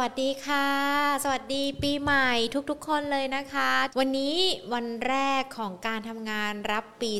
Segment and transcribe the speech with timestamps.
[0.00, 0.68] วัสดีค่ะ
[1.24, 2.30] สวัสดีปีใหม่
[2.70, 4.36] ทุกๆ คนเลยนะคะ วันนี้
[4.74, 7.12] วันแรกของการทำงานรับปี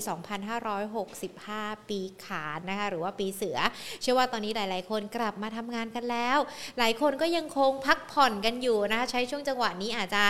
[1.11, 3.59] 2565 ปีขานนะคะ หรือว่าปีเสือ
[4.02, 6.38] เชื่อว่าตอนนี้หลาย ๆ คนกลับมาทำงานกันแล้ว
[6.79, 10.24] หลายคนก็ยังคงพักผ่อนกันอยู่นะคะ ใช้ช่วงจังหวะนี้อาจจะ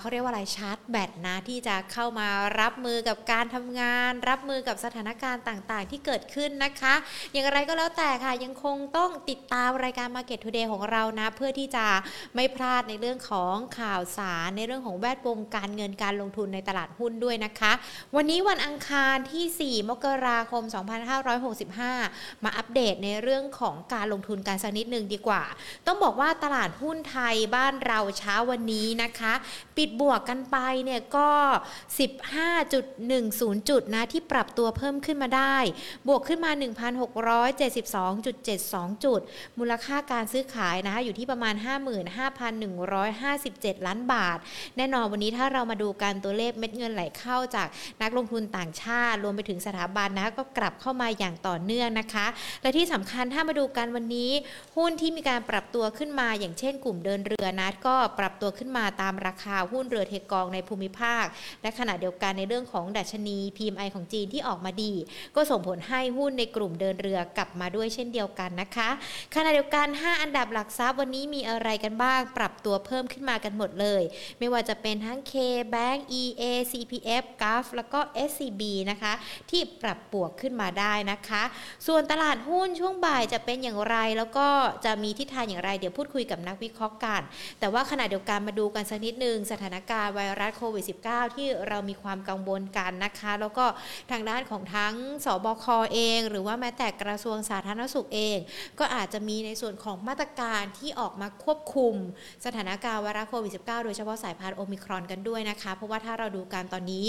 [0.00, 2.28] เขาเรียกว่าอะไรชาร์จแบตนะที่จะเข้ามา
[2.60, 6.94] รับมือกับการทำงาน รับมือกับสถานการณ์ต่างๆ ที่เกิดขึ้นนะคะ
[7.32, 11.86] อย่างไรก็แล้วแต่ค่ะยังคงต้องติดตามรายการ Market Today ของเรานะ เพื่อที่จะ
[12.34, 17.72] ไม่พลาดในเรื่องของข่าวสาร ในเรื่องของแวดวงการเงินการลงทุนในตลาดหุ้นด้วยนะคะ
[18.16, 20.62] วันนี้วันอังคารที่ 4 มกราคม
[21.54, 25.42] 2565 มาอัปเดตในเรื่องของการลงทุนการสักนิดหนึ่งดีกว่า
[25.86, 29.34] ต้องบอกว่าตลาดหุ้นไทยบ้านเราเช้าวันนี้นะคะ
[29.76, 31.28] ปิดบวกกันไปเนี่ยก็
[32.08, 35.56] 15.10 จุดนะที่ปรับตัวเพิ่มขึ้นมาได้
[36.08, 39.20] บวกขึ้นมา 1,672.72 จุด
[39.58, 41.54] มูลค่าการซื้อขายนะคะอยู่ที่ประมาณ
[43.10, 44.38] 55,157 ล้านบาท
[44.76, 47.68] แน่นอนวันนี้ถ้าเรามาดูการตัวเลขเม็ดเงินไหลเข้าจาก
[48.02, 52.26] นักลงทุนต่างชาติ รวมไปถึงสถาบันนะก็กลับเข้ามาอย่างต่อเนื่องนะคะ
[52.62, 54.30] และที่สำคัญถ้ามาดูกันวันนี้
[54.76, 61.24] หุ้นที่มีการปรับตัวขึ้นมาอย่างเช่นกลุ่มเดินเรือนะก็ปรับตัวขึ้นมาตามราคาหุ้นเรือเทกองในภูมิภาค
[61.62, 64.92] และขณะเดียวกันในเรื่องของดัชนี PMI ของจีนที่ออกมาดี
[65.36, 68.88] ก็ส่งผลให้หุ้นในกลุ่มเดินเรือกลับมาด้วยเช่นเดียวกันนะคะ
[69.34, 74.02] ขณะเดียวกัน 5 อันดับหลักทรัพย์วันนี้มีอะไรกันบ้าง ปรับตัวเพิ่มขึ้นมากันหมดเลย
[74.38, 75.34] ไม่ว่าจะเป็นทั้ง K
[75.74, 79.12] Bank EA CPF g u f แล้วก็ SCB นะคะ
[79.50, 81.42] ที่ปรับบวกขึ้นมาได้นะคะ
[81.86, 84.48] ส่วนตลาดหุ้นช่วงบ่ายจะเป็นอย่างไรแล้วก็
[84.84, 87.22] จะมีทิศทางอย่างไร เดี๋ยวพูดคุยกับนักวิเคราะห์กัน
[87.60, 93.64] แต่ว่าขณะเดียวกันมาดูกันสักนิดนึงสถานการณ์ไวรัสโควิด -19 ที่เรามีความกังวลกันนะคะ แล้วก็
[94.10, 98.36] ทางด้านของทั้งสบคอเอง หรือว่าแม้แต่กระทรวงสาธารณสุขเอง
[98.78, 101.94] ก็อาจจะมีในส่วนของมาตรการที่ออกมาควบคุม
[102.44, 107.04] สถานการณ์ไวรัสโควิด -19 โดยเฉพาะสายพันธุ์โอมิครอนกันด้วยนะคะ เพราะว่าถ้าเราดูการตอนนี้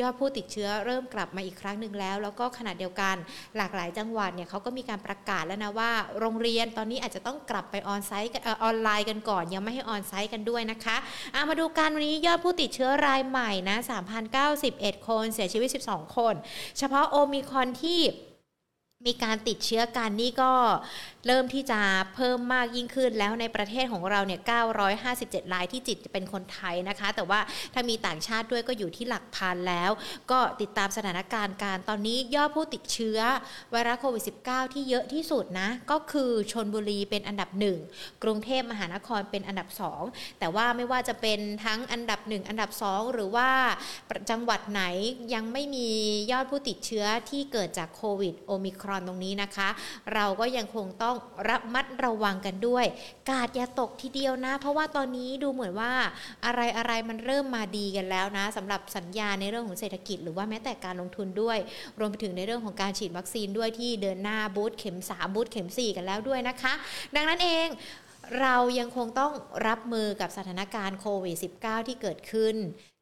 [0.00, 3.16] ยอดผู้ติดเชื้อเริ่มกลับมาอีกครั้งหนึ่งแล้ว แล้วก็ขณะเดียวกัน
[3.56, 5.90] หลากหลายจังหวัดเนี่ยเขาก็มีการประกาศแล้วนะว่า
[6.20, 8.32] โรงเรียนตอนนี้อาจจะต้องกลับไปออนไซต์
[8.64, 13.78] ออนไลน์กันก่อน ยังไม่ให้ออนไซต์กันด้วยนะคะามาดูการวันนี้ยอดผู้ติดเชื้อรายใหม่นะ
[14.42, 16.34] 3,091 คน เสียชีวิต 12 คน
[16.78, 18.00] เฉพาะโอมิคอนที่
[19.06, 20.52] มีการติดเชื้อกันนี่ก็
[21.26, 21.80] เริ่มที่จะ
[22.14, 24.40] เพิ่มมากยิ่งขึ้นแล้วในประเทศของเราเนี่ย
[24.96, 27.40] 957 รายที่จิตเป็นคนไทยนะคะ แต่ว่า
[27.74, 29.90] ถ้ามีต่างชาติด้วยก็อยู่ที่หลักพันแล้ว
[30.30, 33.18] ก็ติดตามสถานการณ์การตอนนี้ยอดผู้ติดเชื้อ
[33.70, 37.78] ไวรัสโควิด -19 ที่เยอะที่สุดนะ ก็คือชนบุรีเป็นอันดับหนึ่ง
[38.22, 39.68] กรุงเทพมหานครเป็นอันดับ
[40.04, 43.48] 2 แต่ว่าไม่ว่าจะเป็นทั้งอันดับ 1 อันดับ 2 หรือว่า
[44.30, 44.82] จังหวัดไหน
[45.34, 45.88] ยังไม่มี
[46.32, 49.68] ยอดผู้ติดเชื้อที่เกิดจากโควิดโอมิครอนตรงนี้นะคะ
[50.14, 51.15] เราก็ยังคงต้อง
[51.48, 52.84] ระมัดระวังกันด้วย
[53.30, 55.92] กาดอย่าตกทีเดียวนะ เพราะว่าตอนนี้ดูเหมือนว่า
[56.44, 61.58] อะไรอะไรมันเริ่มมาดีกันแล้วนะสำหรับสัญญาในเรื่องของเศรษฐกิจ หรือว่าแม้แต่การลงทุนด้วย
[61.98, 66.72] รวมไปถึงในเรื่องของการฉีดวัคซีนด้วยที่เดินหน้าบูธเข็ม3บูธเข็ม 4 กันแล้วด้วยนะคะ
[67.14, 67.68] ดังนั้นเอง
[68.40, 69.32] เรายังคงต้อง
[69.68, 72.56] รับมือกับสถานการณ์โควิด -19 ที่เกิดขึ้น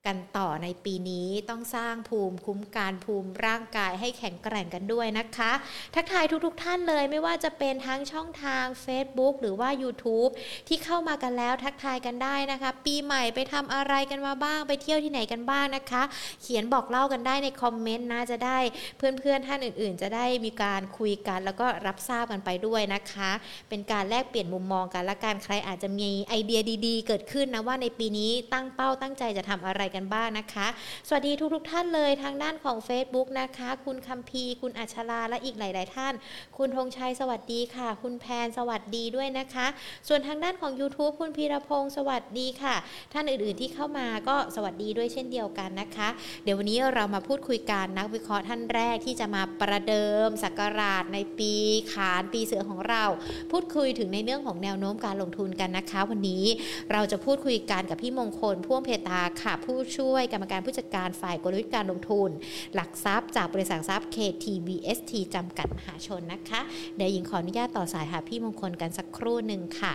[0.07, 5.53] กันต่อในปีนี้ต้องสร้างภูมิคุ้มกันภูมิร่างกายให้แข็งแกร่งกันด้วยนะคะ
[5.95, 10.31] ทักทายทุกๆทท่านเลยไม่ว่าจะเป็นทั้งช่องทาง Facebook หรือว่า YouTube
[10.69, 16.03] ที่เข้ามากันแล้วทักทายกันได้นะคะ ปีใหม่ไปทำอะไรกันมาบ้างไปเที่ยวที่ไหนกันบ้างนะคะ
[16.43, 18.59] เขียนบอกเล่ากันได้ในคอมเมนต์นะจะได้
[18.97, 23.31] เพื่อนๆท่านอื่น ๆ จะได้มีการคุยกัน แล้วก็รับทราบกันไปด้วยนะคะ
[23.69, 30.67] เป็นการแลกเปลี่ยนมุมมองกันและการใครอาจจะมีไอเดียดี ๆ เกิดขึ้นนะว่าในปีนี้ตั้งเป้าตั้งใจจะทำอะไรกันบ้างนะคะ
[31.09, 36.15] สวัสดีทุกทท่านเลยทางด้านของ Facebook นะคะ คุณคัมพีคุณอัชราและอีกหลาย ๆ ท่าน
[36.59, 39.67] คุณธงชัยสวัสดีค่ะ คุณแพนสวัสดีด้วยนะคะ
[40.09, 42.75] ส่วนทางด้านของ YouTube คุณพีรพงศ์สวัสดีค่ะ
[43.13, 46.09] ท่านอื่น ๆ ที่เข้ามาก็สวัสดีด้วยเช่นเดียวกันนะคะ
[46.45, 51.53] เดี๋ยววันนี้เรามาพูดคุยกันนักวิเคราะห์ท่านแรกที่จะมาประเดิมสักราชในปี
[51.93, 53.05] ขานปีเสือของเรา
[53.51, 56.45] พูดคุยถึงในเรื่องของแนวโน้มการลงทุนกันนะคะ วันนี้
[56.93, 62.31] เราจะพูดคุยกันกับพี่มงคลพ่วงเพตาค่ะ ผู้ช่วยกรรมการผู้จัดการฝ่ายกลยุทธ์การลงทุน
[62.75, 66.61] หลักทรัพย์จากบริษัททรัพย์ KTBST จำกัดมหาชนนะคะ
[66.97, 69.95] เดี๋ยวหญิงขออนุญาตต่อสายหาพี่มงคลกันสักครู่หนึ่งค่ะ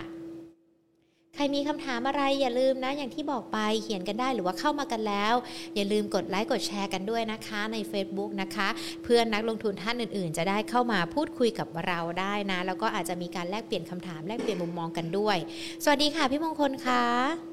[1.34, 5.34] ใครมีคำถามอะไรอย่าลืมนะอย่างที่บอกไปเขียนกันได้หรือว่าเข้ามากันแล้ว
[5.74, 8.68] อย่าลืมกดไลค์กดแชร์กันด้วยนะคะใน Facebook นะคะ
[9.04, 15.36] เพื่อนนักลงทุนท่านอื่นๆ จะได้เข้ามาพูดคุยกับเราได้นะ แล้วก็อาจจะมีการแลกเปลี่ยนคำถามแลกเปลี่ยนมุมมองกันด้วย
[15.84, 17.49] สวัสดีค่ะพี่มงคลค่ะ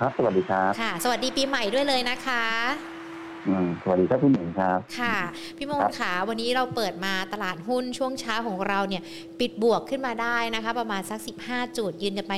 [0.00, 2.44] ครับ สวัสดีครับ ค่ะ สวัสดีปีใหม่ด้วยเลยนะคะ
[3.46, 3.50] ค
[3.82, 5.16] สวัสดีครับคุณหญิงครับ ค่ะ
[5.56, 9.02] พี่มงขา วันนี้เราเปิดมาตลาดหุ้นช่วงเช้าของเราเนี่ย
[9.40, 12.32] ปิดบวกขึ้นมาได้นะคะ ประมาณสัก 15 จุด ยืนกันไป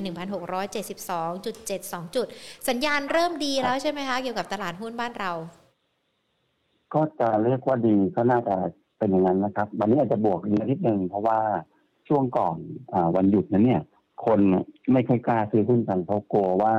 [0.64, 2.26] 1,672.72 จุด
[2.68, 5.32] สัญญาณเริ่มดีแล้วใช่ไหมคะ เกี่ยวกับตลาดหุ้นบ้านเรา
[6.94, 8.54] ก็จะเรียกว่าดีก็น่าจะ
[8.98, 10.40] เป็นอย่างนั้นนะครับ วันนี้อาจจะบวก
[10.70, 11.38] นิดนึงเพราะว่า
[12.08, 12.56] ช่วงก่อน
[12.92, 13.82] อวันหยุดนั้นเนี่ย
[14.24, 14.40] คน
[14.92, 16.74] ไม่ค่อยกล้าซื้อหุ้นกันเพราะกลัวว่า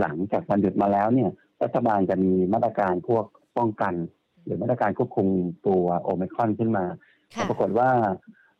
[0.00, 1.30] หลังจากวันหยุดมาแล้วเนี่ย
[1.62, 3.24] รัฐบาลจะมีมาตรการพวก
[3.58, 3.94] ป้องกัน
[4.44, 5.28] หรือมาตรการควบคุม
[5.66, 6.84] ตัวโอมิครอนขึ้นมา
[7.48, 7.90] ปรากฏว่า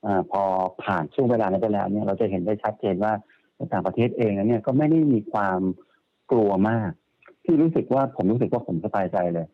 [0.06, 0.42] อพอ
[0.82, 3.12] ผ่านช่วงเวลานั้นไปแล้วเนี่ยเราจะเห็นได้ชัดเจนว่า
[3.72, 5.60] ต่างประเทศเองเนี่ยก็ไม่ได้มีความ
[6.30, 6.90] กลัวมาก
[7.44, 9.46] ที่รู้สึกว่าผมรู้สึกว่าผมสบายใจเลย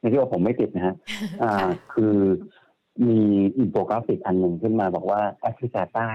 [0.00, 0.94] ในที่ว่าผมไม่ติดนะฮะ
[1.42, 2.16] อ่า คือ
[3.06, 3.20] มี
[3.58, 6.10] อินโฟกราฟิกอันหนึ่งขึ้นมาบอกว่าแอฟริกาใต้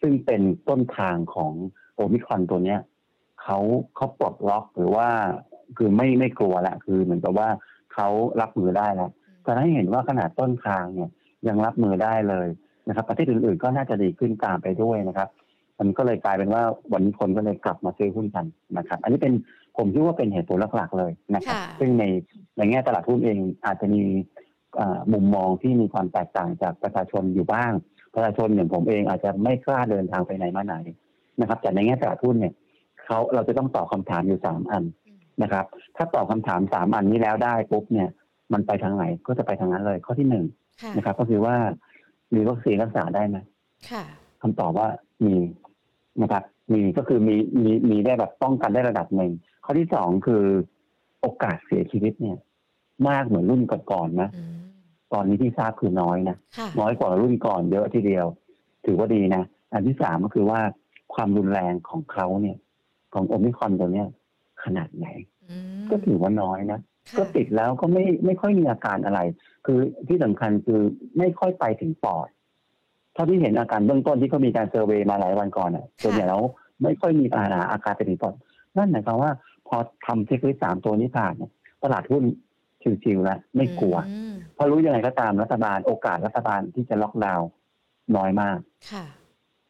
[0.00, 1.52] ซึ่งเป็นต้นทางของ
[1.94, 2.80] โอมิครอนตัวเนี้ย
[3.44, 3.58] เขา
[3.96, 5.08] เขาปลดล็อกหรือว่า
[5.76, 7.48] คือไม่ไม่กลัวละคือเหมือนกับว่า
[7.94, 8.08] เขา
[8.40, 9.10] รับมือได้แล้ว
[9.42, 11.10] แต่ให้เห็นว่าขนาดต้นทางเนี่ย
[11.48, 12.48] ยังรับมือได้เลย
[12.88, 15.28] นะครับ ประเทศอื่นๆก็น่าจะดีขึ้นตามไปด้วยนะครับ
[15.78, 16.62] มันก็เลยกลายเป็นว่า
[16.92, 18.46] วันนี้คนก็เลยกลับมาซื้อหุ้นกัน
[18.78, 19.32] นะครับ อันนี้เป็น
[19.76, 22.04] ผมคิดว่าเป็นเหตุผลหลักๆเลยนะครับ ซึ่งใน
[22.56, 24.02] ในแง่ตลาดหุ้นเองอาจจะมี
[25.12, 27.72] มุมมองที่มีความแตกต่างจากประชาชนอยู่บ้าง
[28.14, 30.76] ประชาชนอย่างผมเองอาจจะไม่กล้าเดินทางไปไหนมาไหน
[31.40, 32.52] นะครับแต่ในแง่ตลาดหุ้นเนี่ย
[33.06, 34.84] เขาเราจะต้องตอบคาถามอยู่สามอัน
[35.42, 35.64] นะครับ
[35.96, 38.08] ถ้าตอบคำถามสามอันนี้แล้วได้ปุ๊บเนี่ย
[38.52, 40.44] มันไปทางไหนก็จะไปทางนั้นเลย ข้อที่หนึ่ง
[40.96, 41.56] นะครับ ก็คือว่า
[42.34, 43.36] มีวัคซีนรักษาได้ไหม
[44.42, 44.88] คำตอบว่า
[45.26, 45.36] มี
[46.22, 46.42] นะครับ
[46.72, 49.32] มีก็คือมีมีมีได้แบบป้องกันได้ระดับหนึ่ง
[49.64, 50.44] ข้อที่สองคือ
[51.20, 52.38] โอกาสเสียชีวิตเนี่ย
[53.08, 54.30] มากเหมือนรุ่นก่อนๆนะ
[55.12, 56.36] ตอนนี้ที่ทราบคือน้อยนะ
[56.80, 58.26] น้อยกว่ารุ่นก่อนเยอะทีเดียว
[58.86, 59.42] ถือว่าดีนะ
[59.72, 60.60] อันที่สามก็คือว่า
[61.14, 62.56] ความรุนแรงของเขาเนี่ย
[63.14, 64.08] ของโอมิคอนตัวเนี้ย
[64.64, 65.06] ขนาดไหน
[65.90, 66.80] ก็ถือว่าน้อยนะ
[67.18, 69.20] ก็ติดแล้วก็ไม่ไม่ค่อยมีอาการอะไร
[69.66, 69.78] คือ
[70.08, 70.80] ที่สำคัญคือ
[71.18, 72.28] ไม่ค่อยไปถึงปอด
[73.14, 76.42] เท่าที่เห็นอาการเบื้องต้นที่เขามีการเซอร์เวยมาหลายวันก่อนอะส่วนใหญ่แล้ว
[76.82, 78.34] ไม่ค่อยมีปัญหาอาการไปถึงปอด
[78.76, 79.32] นั่นหมายความว่า
[79.68, 79.76] พอ
[80.06, 81.34] ทำเช็คลิสสามตัวนี้ผ่าน
[81.82, 82.24] ตลาดหุ้น
[83.02, 83.96] ชิวๆแล้วไม่กลัว
[84.54, 87.48] เพราะรู้ยังไงก็ตามรัฐบาลโอกาสรัฐบาลที่จะล็อกดาวน์
[88.16, 88.58] น้อยมาก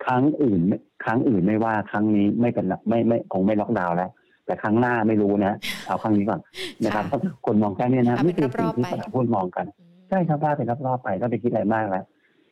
[0.05, 0.61] ครั้งอื่น
[1.05, 4.11] ครั้งอื่นไม่ว่าครั้งนี้ไม่เป็นไม่ไม่คงไม่ล็อกดาวน์แล้ว
[4.47, 5.55] แต่ครั้งหน้าไม่รู้นะ
[5.87, 6.41] เอาครั้งนี้ก่อน
[6.85, 9.67] นะครับเพราะคนมองแค่นี้นะไม่คือสิ่งที่ตลาดหุ้นมองกัน
[10.11, 12.05] ใช่ครับว่าเป็นรอบๆไปก็ไปคิดอะไรมากแล้ว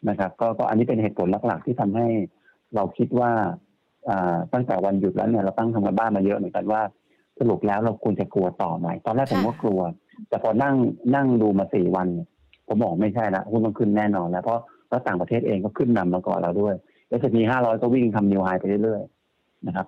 [0.08, 2.06] นะครับ ก็ก็อันนี้เป็นเหตุผลหลักๆที่ทำให้
[2.75, 3.31] เราคิดว่า
[4.52, 6.82] ตั้งแต่วันหยุดแล้วเนี่ยเราตั้งทำกันบ้านมาเยอะเหมือนกันว่า
[7.38, 9.81] สรุปแล้วเราควรจะกลัวต่อไหมตอนแรกผมก็กลัว
[10.28, 10.75] แต่พอนั่ง
[11.14, 12.08] นั่งดูมาสี่วัน
[12.69, 16.75] ผมบอกไม่ใช่ละหุ้นต้องขึ้นแน่นอนแล้วเพราะแล้วต่างประเทศเองก็ขึ้นนำมาก่อนเราด้วย
[17.12, 19.87] แล้วจะมีห้าร้อยก็วิ่งทำนิวไฮไปเรื่อยๆนะครับ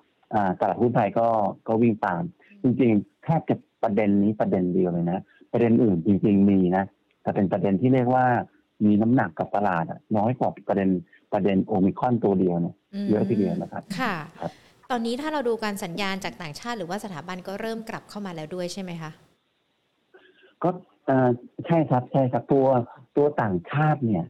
[0.60, 1.26] ตลาดหุ้นไทยก็
[1.68, 2.22] ก็วิ่งตาม
[2.62, 5.22] จริงๆแทบจะประเด็นนี้ประเด็นเดียวเลยนะ
[5.52, 6.84] ประเด็นอื่นจริงๆมีนะ
[7.22, 8.26] แต่เป็นประเด็นที่เรียกว่า
[8.84, 9.84] มีน้ำหนักกับตลาด
[10.16, 10.90] น้อยกว่าประเด็น
[11.32, 12.74] ประเด็นโอมิคอนตัวเดียวเนี่ย
[13.10, 14.14] เยอะทีเดียวนะครับค่ะ
[14.90, 19.10] ตอนนี้ถ้าเราดูการสัญญาณจากต่างชาติหรือว่าสถาบันก็เริ่มกลับเข้ามาแล้วด้วยใช่ไหมคะ
[20.62, 20.70] ก็
[21.66, 22.66] ใช่ครับใช่ครับตัว
[23.16, 24.24] ตัวต่างชาติเนี่ย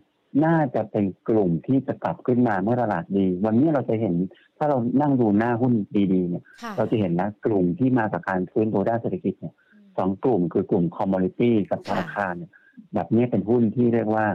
[0.44, 4.14] น่าจะเป็นกลุ่มที่จะกลับขึ้นมาเมื่อตลาดดี วันนี้เราจะเห็น
[4.58, 5.72] ถ้าเรานั่งดูหน้าหุ้น
[6.12, 6.44] ดีๆเนี่ย
[6.76, 9.54] เราจะเห็นนะกลุ่มที่มาจากการฟื้นตัวด้านเศรษฐกิจเนี่ย
[9.98, 12.50] สองกลุ่มคือกลุ่ม commodity กับธนาคารเนี่ย
[12.94, 14.26] แบบนี้เป็นหุ้นที่เรียกว่า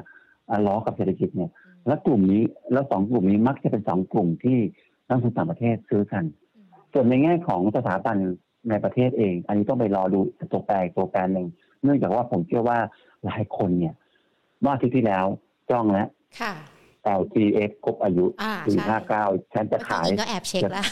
[0.67, 1.51] ล้อกับเศรษฐกิจเนี่ย
[1.87, 4.57] แล้วกลุ่มนี้แล้วสองกลุ่มนี้มักจะเป็นสองกลุ่มที่
[5.09, 6.23] นักทุนต่างประเทศซื้อกัน
[6.93, 8.17] ส่วนในแง่ของสถาบัน
[8.69, 10.19] ในประเทศเอง อันนี้ต้องไปรอดู
[10.51, 11.47] ตัวแปรตัวแปรหนึ่ง
[11.83, 12.79] เนื่องจากว่าผมเชื่อว่า
[13.25, 13.93] หลายคนเนี่ย
[14.61, 15.25] เมื่อที่ที่แล้ว
[15.69, 16.07] จ้องแล้ว
[17.21, 18.25] LTX ครบอายุ
[18.67, 20.85] ปีห้าเก้าฉันจะขายก็แอบเช็คแล้ว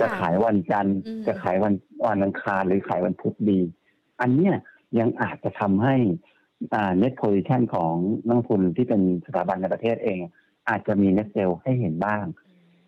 [0.00, 1.74] จะขายวันจันทร์จะขายวัน
[2.06, 3.60] วันอังคารหรือขายวันพุธดี
[4.20, 4.54] อันเนี้ย
[4.98, 5.96] ยังอาจจะทำให้
[6.74, 7.94] อ่า net position ของ
[8.28, 10.18] นักทุนที่เป็นสถาบันในประเทศเอง
[10.68, 12.24] อาจจะมี net sell ให้เห็นบ้าง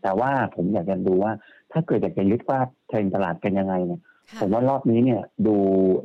[0.03, 1.33] แต่ว่าผมอยากจะดูว่า
[1.73, 4.01] ถ้าเกิดอยากจะยึดว่าเทรนตลาดเป็นยังไงเนี่ย
[4.41, 5.55] ผมว่ารอบนี้เนี่ย ดู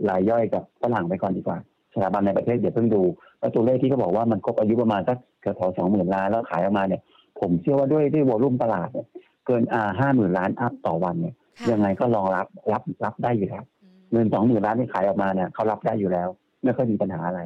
[0.09, 1.57] รายย่อยกับฝรั่งไปก่อนดีกว่า
[1.93, 3.01] สถาบันในประเทศเดี๋ยวเพิ่งดู
[3.39, 7.01] แล้วตัวเลขที่เขาบอกว่ามันครบอายุประมาณสักแถวสองหมื่นล้านแล้วขายออกมาเนี่ย
[7.39, 9.07] ผมเชื่อว่าด้วยด้วยวอลุ่มตลาดเนี่ย
[9.45, 11.35] เกินอ่าห้าหมื่นล้านอัพต่อวันเนี่ย
[11.71, 13.63] ยังไงก็รองรับรับรับได้อยู่แล้ว
[14.11, 16.27] เงินสองหมื่นล้านที่ขายออกมาเนี่ยเขารับได้อยู่แล้ว
[16.63, 17.41] ไม่ค่อยมีปัญหาอะไร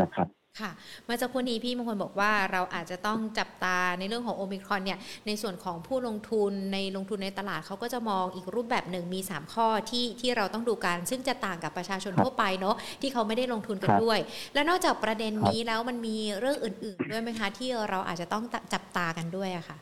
[0.00, 0.26] นะครับ
[0.60, 0.70] ค่ะ
[1.04, 14.18] เมื่อสักครู่นี้พี่มงคลบอกว่าเราอาจจะต้องจับตาในเรื่องของโอมิครอนเนี่ยในส่วนของผู้ลงทุนในลงทุนในตลาดเขาก็จะมองอีกรูปแบบหนึ่งมี 3 ข้อที่ที่เราต้องดูกัน ซึ่งจะต่างกับประชาชนทั่วไปเนาะที่เขาไม่ได้ลงทุนกันด้วย
[14.54, 19.76] และนอกจากประเด็นนี้แล้วมันมีเรื่องอื่น ๆ ด้วยไหมคะ ที่เราอาจจะต้องจับตากันด้วยอะค่ะ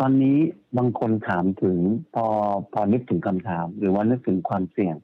[0.00, 0.36] ตอนนี้
[0.78, 1.76] บางคนถามถึง
[2.14, 2.26] พอ
[2.72, 4.94] พอนึกถึงคำถาม หรือว่านึกถึงความเสี่ยง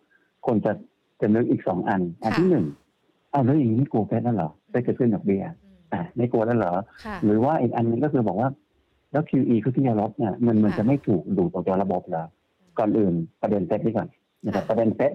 [0.47, 0.73] คนจะ
[1.21, 2.67] จะนึกอีกสองอันอันที่หนึ่ง
[3.37, 5.43] อ้าวแล้วอย่างนี้ไม่กลัวเฟดนั่นเหรอเฟดจะขึ้นดอกเบี้ย
[5.93, 6.73] อะไม่กลัวนั่นเหรอ
[7.05, 8.49] ค่ะหรือว่าอีกอันหนึงก็คือบอกว่า
[9.13, 12.25] แล้ว QE คือที่จะลดเนี่ยมันมันจะไม่ถูกดูดออกจากระบบเหรอ
[12.79, 14.09] ก่อนอื่นประเด็นเฟดนี่ก่อน
[14.45, 15.13] นะครับประเด็นเฟด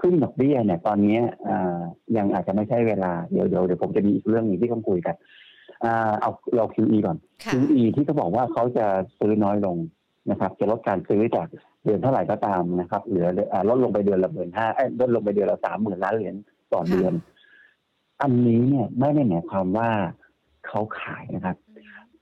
[0.00, 1.80] ขึ้นดอกเบี้ยเนี่ย ตอนนี้อ่า
[2.16, 5.14] ยังอาจจะไม่ใช่เวลาเดี๋ยวเดี๋ยวเดี๋ยวผมจะมีอีกเรื่องหนึงที่ต้องคุยกัน
[5.84, 8.86] อ่าเอาเรา QE ก่อนค่ะ QE ที่เขาบอกว่าเขาจะ
[9.18, 9.76] ซื้อน้อยลง
[10.30, 11.46] นะครับ จะลดการซื้อจาก
[11.84, 14.66] เดือนเท่าไหร่ก็ตามนะครับ เหลืออ่าลดลงไปเดือนละหมื่นห้า
[15.00, 16.34] ลดลงไปเดือนละสามหมื่นล้านเหรียญ
[16.72, 17.12] ต่อเดือน
[18.22, 19.90] อันนี้เนี่ยไม่ได้หมายความว่า
[20.66, 21.56] เขาขายนะครับ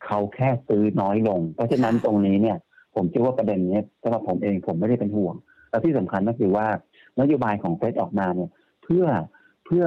[0.05, 2.57] เขาแค่ซื้อน้อยลง เพราะฉะนั้นค่ะตรงนี้เนี่ย
[2.95, 5.35] ผมคิดว่าประเด็นนี้สำหรับผมเองผมไม่ได้เป็นห่วง
[5.71, 6.67] แล้วที่สำคัญก็คือว่า
[7.21, 8.51] นโยบายของเฟดออกมาเนี่ย
[8.85, 9.05] เพื่อ
[9.67, 9.85] เพื่อ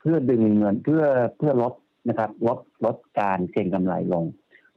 [0.00, 1.02] เพื่อดึงเงินเพื่อ
[1.38, 1.72] เพื่อลด
[2.08, 4.24] นะครับลดลดการเก็งกำไรลง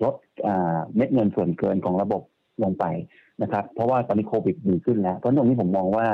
[0.03, 0.15] ลด
[0.47, 2.21] อ่าเม็ดเงินส่วนเกินของระบบ
[2.63, 2.85] ลงไป
[3.41, 6.07] นะครับ เพราะว่าตอนนี้โควิดดีขึ้นแล้ว เพราะตรงนี้ผมมองว่า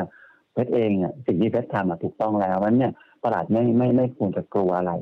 [0.55, 2.93] เฟดเองอะสิ่งที่เฟดทำอะถูกต้องแล้วนั้นเนี่ย
[3.25, 4.93] ตลาดไม่ไม่ไม่ควรจะกลัวอะไร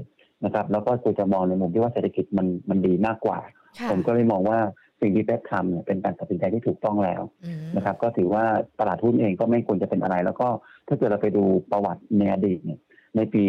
[0.45, 3.39] นะครับ แล้วก็ควรจะมองในมุมที่ว่าเศรษฐกิจมันมันดีมากกว่า
[3.79, 4.59] ค่ะผมก็เลยมองว่า
[5.01, 8.43] สิ่งที่เฟดทำเนี่ยเป็นการตัดสินใจที่ถูกต้องแล้วอืมนะครับ ก็ถือว่า
[8.79, 10.47] ตลาดหุ้นเองก็ไม่ควรจะเป็นอะไร แล้วก็
[10.87, 12.79] ถ้าเกิดเราไปดูประวัติในอดีตเนี่ย
[13.15, 13.43] ในปี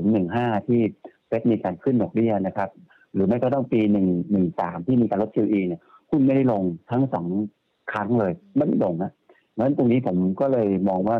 [0.00, 0.80] 2015 ที่
[1.26, 2.70] เฟดมีการขึ้นดอกเบี้ยนะครับ
[3.14, 3.80] หรือไม่ก็ต้องปี
[4.34, 5.80] 113 ที่มีการลด QE เนี่ย
[6.10, 7.26] หุ้นไม่ได้ลงทั้งสอง
[7.92, 9.10] ครั้งเลย ไม่ได้ลงนะ
[9.52, 11.16] เพราะฉะนั้นตรงนี้ผมก็เลยมองว่า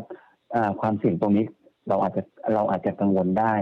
[0.81, 1.45] ความเสี่ยงตรงนี้
[1.89, 2.23] เราอาจจะ
[2.55, 3.55] เราอาจจะกังวลได้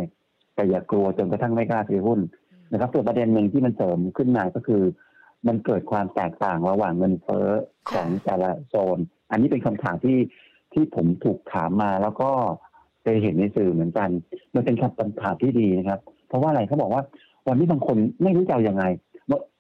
[0.54, 2.20] แต่อย่ากลัวจนกระทั่งไม่กล้าซื้อหุ้น
[2.72, 4.82] นะครับส่วนประเด็นหนึ่งที่มันเสริมขึ้นมาก็คือ
[5.46, 7.48] มันเกิดความแตกต่างระหว่างเงินเฟ้อ
[7.90, 8.98] ของแต่ละโซน
[9.30, 10.18] อันนี้เป็นคำถามที่
[10.72, 12.30] ที่ผมถูกถามมาแล้วก็
[13.02, 14.08] เคยเห็นในสื่อเหมือนกัน
[14.54, 17.02] มันเป็นคำถามที่ดีนะครับ เพราะว่าอะไรเขาบอกว่า
[17.48, 18.84] วันนี้บางคนไม่รู้จะเอายังไง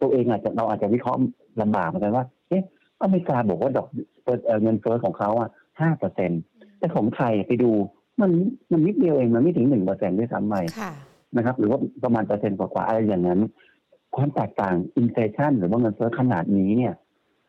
[0.02, 1.20] ตัวเองอาจจะเราอาจจะวิเคราะห์
[1.62, 2.62] ลำบากเหมือนกันว่า เอ๊ะ
[3.02, 3.88] อเมริกาบอกว่าดอก
[4.24, 6.30] เอ่อเงินเฟ้อของเขาอะห้าเปอร์เซ็น
[6.78, 7.70] แต่ของไทยไปดู
[8.20, 8.30] มัน
[8.70, 10.92] มันนิดเดียวเองมันไม่ถึงหนึ่งเปอร์เซ็นด้วยซ้ำไปค่ะ
[11.36, 13.40] นะครับ หรือว่าประมาณเปอร์เซ็นต์กว่าๆอะไรอย่างนั้น
[14.16, 16.94] ความแตกต่างอินเฟชันหรือว่าเงินเฟ้อขนาดนี้เนี่ย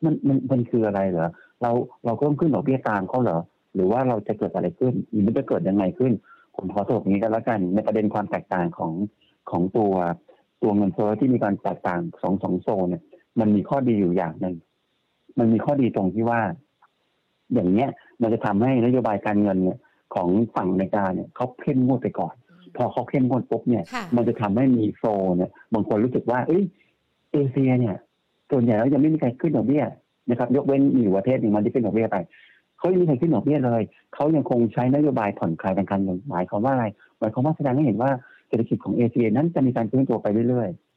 [0.03, 1.29] มันมันมันคืออะไรเหรอ
[1.61, 1.71] เรา
[2.05, 3.39] เราก็ต้องขึ้นดอกเบี้ยตามเขาเหรอ
[3.73, 6.11] หรือว่าเราจะเกิดอะไรขึ้นหรือมันจะเกิดยังไงขึ้น
[6.55, 8.93] ผมขอสรุปอย่างนี้กันแล้วกัน ในประเด็นความแตกต่างของ
[9.49, 9.93] ของตัว
[10.61, 13.03] ตัวเงินเฟ้อที่มีการแตกต่างสองสองโซนเนี่ย
[13.39, 14.55] มันมีข้อดีอยู่อย่างหนึ่ง
[15.39, 16.41] มันมีข้อดีตรงที่ว่า
[17.53, 17.89] อย่างเนี้ย
[18.21, 19.79] มันจะทำให้นโยบายการเงินเนี่ย
[20.13, 22.35] ของฝั่งอเมริกาเนี่ยเขาเข้มงวดไปก่อน
[22.75, 26.63] พอเขาเข้มงวดปุ๊บเนี่ยค่ะมันจะทำให้มีโฟลเนี่ย บางคนรู้สึกว่า เอ้ย
[27.31, 27.95] เอเชียเนี่ย
[28.51, 29.83] ส่วนใหญ่แล้วยังไม่มีใครขึ้นดอกเบี้ย
[30.29, 32.17] นะครับ ยกเว้นมีอยู่ประเทศหนึ่งมันที่ขึ้นดอกเบี้ยไป
[32.77, 33.81] เขายังไม่มีใครขึ้นดอกเบี้ยเลย
[34.13, 36.85] เขายังคงใช้นโยบายผ่อนคลายทางการเงินหมายความว่าอะไร
[37.19, 38.11] หมายความว่าแสดงให้เห็นว่า
[38.47, 40.90] เศรษฐกิจของเอเชียนั้นจะมีการฟื้นตัวไปเรื่อยๆค่ะ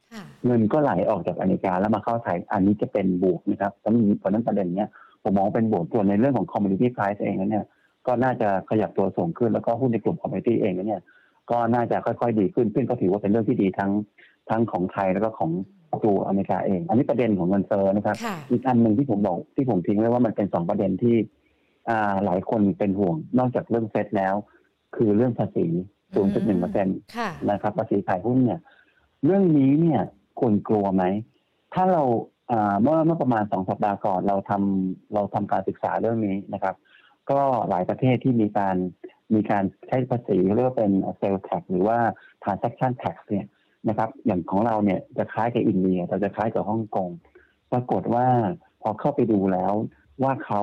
[0.45, 4.89] เงินก็ไหลออกจากอเมริกาแล้วมาเข้าไทยอันนี้จะเป็นบวกนะครับเพราะเพราะฉะนั้นประเด็นเนี้ย
[5.23, 7.65] ผมมองเป็นบวกส่วนในเรื่องของ commodity price เองนั้นเนี่ย
[8.07, 11.03] ก็น่าจะขยับตัวสูงขึ้นแล้วก็หุ้นในกลุ่ม commodity เองนั้นเนี่ย
[11.51, 13.91] ก็น่าจะค่อยๆดีขึ้นซึ่งก็ถือว่าเป็นเรื่องที่ดีทั้ง
[14.49, 15.51] ทั้งของไทยแล้วก็ของ
[16.05, 21.15] ตัวอเมริกาเอง อันนี้ประเด็นของเงินเฟ้อนะครับค่ะอีกอันหนึ่งที่ผมบอกที่ผมทิ้งไว้ว่ามันเป็นสองประเด็นที่
[21.89, 24.35] อ่าหลายคนเป็นห่วงนอกจากเรื่องเฟดแล้ว
[24.95, 25.65] คือเรื่องภาษี
[26.13, 28.59] 0.1เปอร์เซ็นต์ค่ะนะครับภาษีขายหุ้นเนี่ย
[29.25, 30.01] เรื่องนี้เนี่ย
[30.39, 31.03] ควรกลัวไหม
[31.73, 32.03] ถ้าเรา
[32.51, 36.75] อ่าเมื่อเมื่อประมาณสองสัปดาห์ก่อนเราทำเราทำการศึกษาเรื่องนี้นะครับ
[37.29, 37.39] ก็
[37.69, 38.75] หลายประเทศที่มีการ
[39.33, 41.97] มีการใช้ภาษีเรียกว่าเป็น sales tax หรือว่า
[42.43, 43.45] transaction tax เนี่ย
[43.89, 47.09] นะครับ อย่างของเราเนี่ยจะคล้ายกับอินเดียแต่จะคล้ายกับฮ่องกง
[47.71, 48.27] ปรากฏว่า
[48.81, 49.73] พอเข้าไปดูแล้ว
[50.23, 50.61] ว่าเขา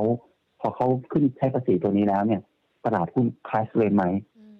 [0.60, 2.40] พอเขาขึ้นใช้ภาษีตัวนี้แล้วเนี่ย
[2.84, 4.04] ตลาดหุ้นคลายเลยไหม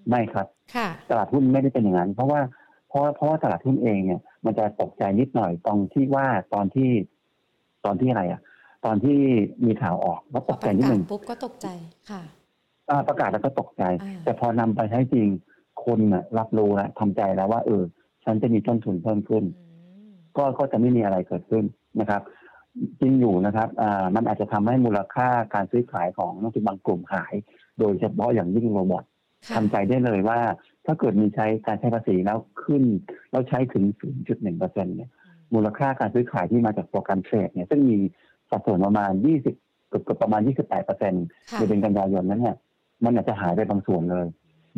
[0.09, 2.41] ไม่ครับค่ะตลาดหุ้นไม่ได้เป็นอย่างนั้น เพราะว่า
[2.93, 6.91] เพราะว่าเพราะว่าตลาดหุ้นเองเนี่ย มันจะตกใจนิดหน่อยตรงที่ว่าตอนที่
[7.85, 8.41] ตอนที่อะไรอะ
[8.85, 9.19] ตอนที่
[9.67, 11.69] มีข่าวออกแล้วตกใจนิดหนึ่งปุ๊บก็ตกใจ
[12.11, 12.23] ค่ะ
[12.91, 15.29] อ่าประกาศแล้วก็ตกใจอ่าแต่พอนำไปใช้จริง
[15.85, 17.83] คนน่ะรับรู้แล้วทำใจแล้วว่าเออ
[18.25, 19.65] ฉันจะมีต้นทุนเพิ่มขึ้นอื
[20.09, 21.65] มก็ก็จะไม่มีอะไรเกิดขึ้น
[22.01, 22.23] นะครับ
[23.01, 27.35] จริงอยู่นะครับอ่ามันอาจจะทำให้มูลค่าการซื้อขายของนักลงทุนบางกลุ่มหาย
[27.79, 29.05] โดยเฉพาะอย่างยิ่ง robot
[29.47, 30.39] ค่ะทำใจได้เลยว่า
[30.87, 32.83] ถ้าเกิดมีใช้การใช้ภาษีแล้วขึ้น
[33.31, 33.85] แล้วใช้ถึง
[34.23, 35.11] 0.1เปอร์เซ็นเนี่ย
[35.55, 37.99] มูลค่าการซื้อขายที่มาจาก program trade เนี่ยซึ่งมี
[38.51, 39.13] สัดส่วนประมาณ
[39.51, 42.57] 20เกือบเกือบประมาณ 28เปอร์เซ็นต์ค่ะในเดือนกันยายนนั้นเนี่ย
[43.05, 44.27] มันอาจจะหายไปบางส่วนเลย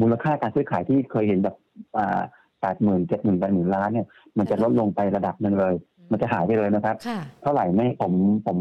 [0.01, 1.57] มูลค่าการซื้อขายที่เคยเห็นแบบ
[1.97, 2.21] อ่า
[2.61, 4.07] แปดหมื่นเจ็ดหมื่นแปดหมื่นล้านเนี่ย
[4.39, 5.75] มันจะลดลงไประดับหนึ่งเลย
[6.13, 8.13] มันจะหายไปเลยนะครับค่ะเท่าไหร่ไม่ผม
[8.47, 8.59] ผม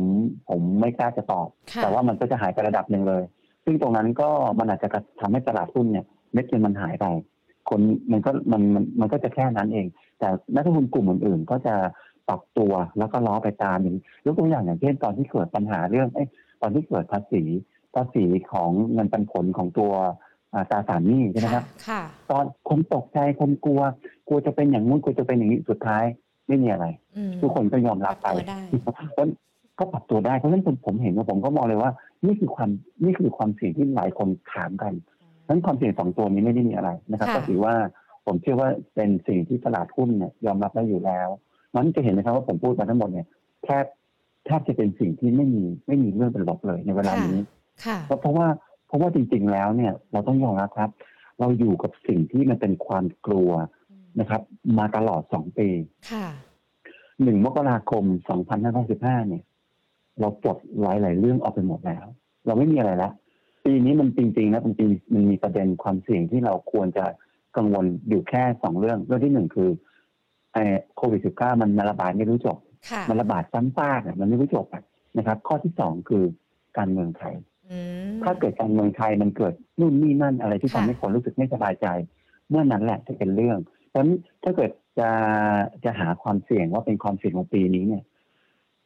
[0.50, 3.24] ผมไม่กล้าจะตอบค่ะแต่ว่ามันก็จะหายไประดับหนึ่งเลย
[3.66, 7.06] ซึ่งตรงนั้นก็มันอาจจะทำให้ตลาดหุ้นเนี่ยเม็ดเงินมันหายไป
[7.70, 9.88] คนมันก็มันมันมันก็จะแค่นั้นเอง
[10.20, 11.76] แต่นักลงทุนกลุ่มอื่นๆ ก็จะ
[12.28, 16.28] ปรับตัวแล้วก็ล้อไปตามอย่างยกตัวอย่างอย่างเช่นตอนที่เกิดปัญหาเรื่องเอ้ย
[16.62, 17.44] ตอนที่เกิดภาษี
[17.96, 19.92] ภาษีของเงินปันผลของตัว
[20.54, 22.02] อ่าตราสารหนี้ใช่ไหมครับค่ะ
[22.32, 23.82] ตอนคนตกใจคนกลัว
[24.28, 26.04] กลัวจะเป็นอย่างงู้นกลัวจะเป็นอย่างนี้สุดท้าย
[26.48, 26.86] ไม่มีอะไร
[27.18, 29.28] อืมทุกคนก็ยอมปรัรับบไปตัวได้เพราะ
[29.80, 31.92] ก็ปรับตัวได้เพราะฉะนั้นผมผมเห็นว่าผมก็มองเลยว่า
[32.26, 32.70] นี่คือความ
[33.04, 37.74] นี่คือความเสี่ยงที่หลายคนถามกันเพราะฉะ นั้นความเสี่ยงสองตัวนี้ไม่ได้มีอะไรนะครับค่ะก็ถือว่า
[38.26, 41.30] ผมเชื่อว่าเป็นสิ่งที่ตลาดหุ้นเนี่ยยอมรับได้อยู่แล้ว
[41.76, 43.28] มันจะเห็นนะครับว่าผมพูดมาทั้งหมดเนี่ย
[43.64, 43.86] แทบ
[44.46, 47.40] แทบจะเป็นสิ่งที่ไม่มีไม่มีเรื่องเป็นลบเลยในเวลานี้
[47.86, 48.48] ค่ะเพราะเพราะว่า
[48.88, 50.90] เพราะว่าจริง ๆ แล้วเนี่ยเราต้องยอมรับครับ
[51.40, 53.52] เราอยู่กับสิ่งที่มันเป็นความกลัว
[54.20, 54.42] นะครับ
[54.80, 55.70] มาตลอดสองปี
[56.12, 56.28] ค่ะ
[57.24, 59.44] หนึ่งมกราคมสองพันห้าร้อยสิบห้าเนี่ย
[60.20, 62.06] เราปลดหลายๆเรื่องออกไปหมดแล้ว
[62.46, 63.14] เราไม่มีอะไรแล้ว
[63.66, 67.06] ปีนี้มันจริงๆนะมันปีมันมีประเด็นความเสี่ยงที่เราควรจะ
[67.58, 69.70] กังวลอยู่แค่สองเรื่อง เรื่องที่หนึ่งคือ
[70.54, 70.64] ไอ้
[70.96, 72.58] โควิดสิบเก้ามันระบาดไม่รู้จบ
[72.90, 74.84] ค่ะมันระบาดซ้ำซากอะมันไม่รู้จบอะ
[75.18, 76.24] นะครับ ข้อที่สองคือ
[76.78, 77.34] การเมืองไทย
[77.72, 77.80] อื
[78.12, 81.88] มถ้าเกิดการเมืองไทยมันเกิดนู่นนี่นั่นอะไรที่ค่ะทำให้คนรู้สึกไม่สบายใจ
[82.50, 83.58] เมื่อนั้นแหละจะเป็นเรื่อง
[83.90, 84.12] เพราะฉะนั้น
[84.44, 85.10] ถ้าเกิดจะ
[85.86, 88.04] จะหาความเสี่ยงว่าเป็นความเสี่ยงของปีนี้เนี่ย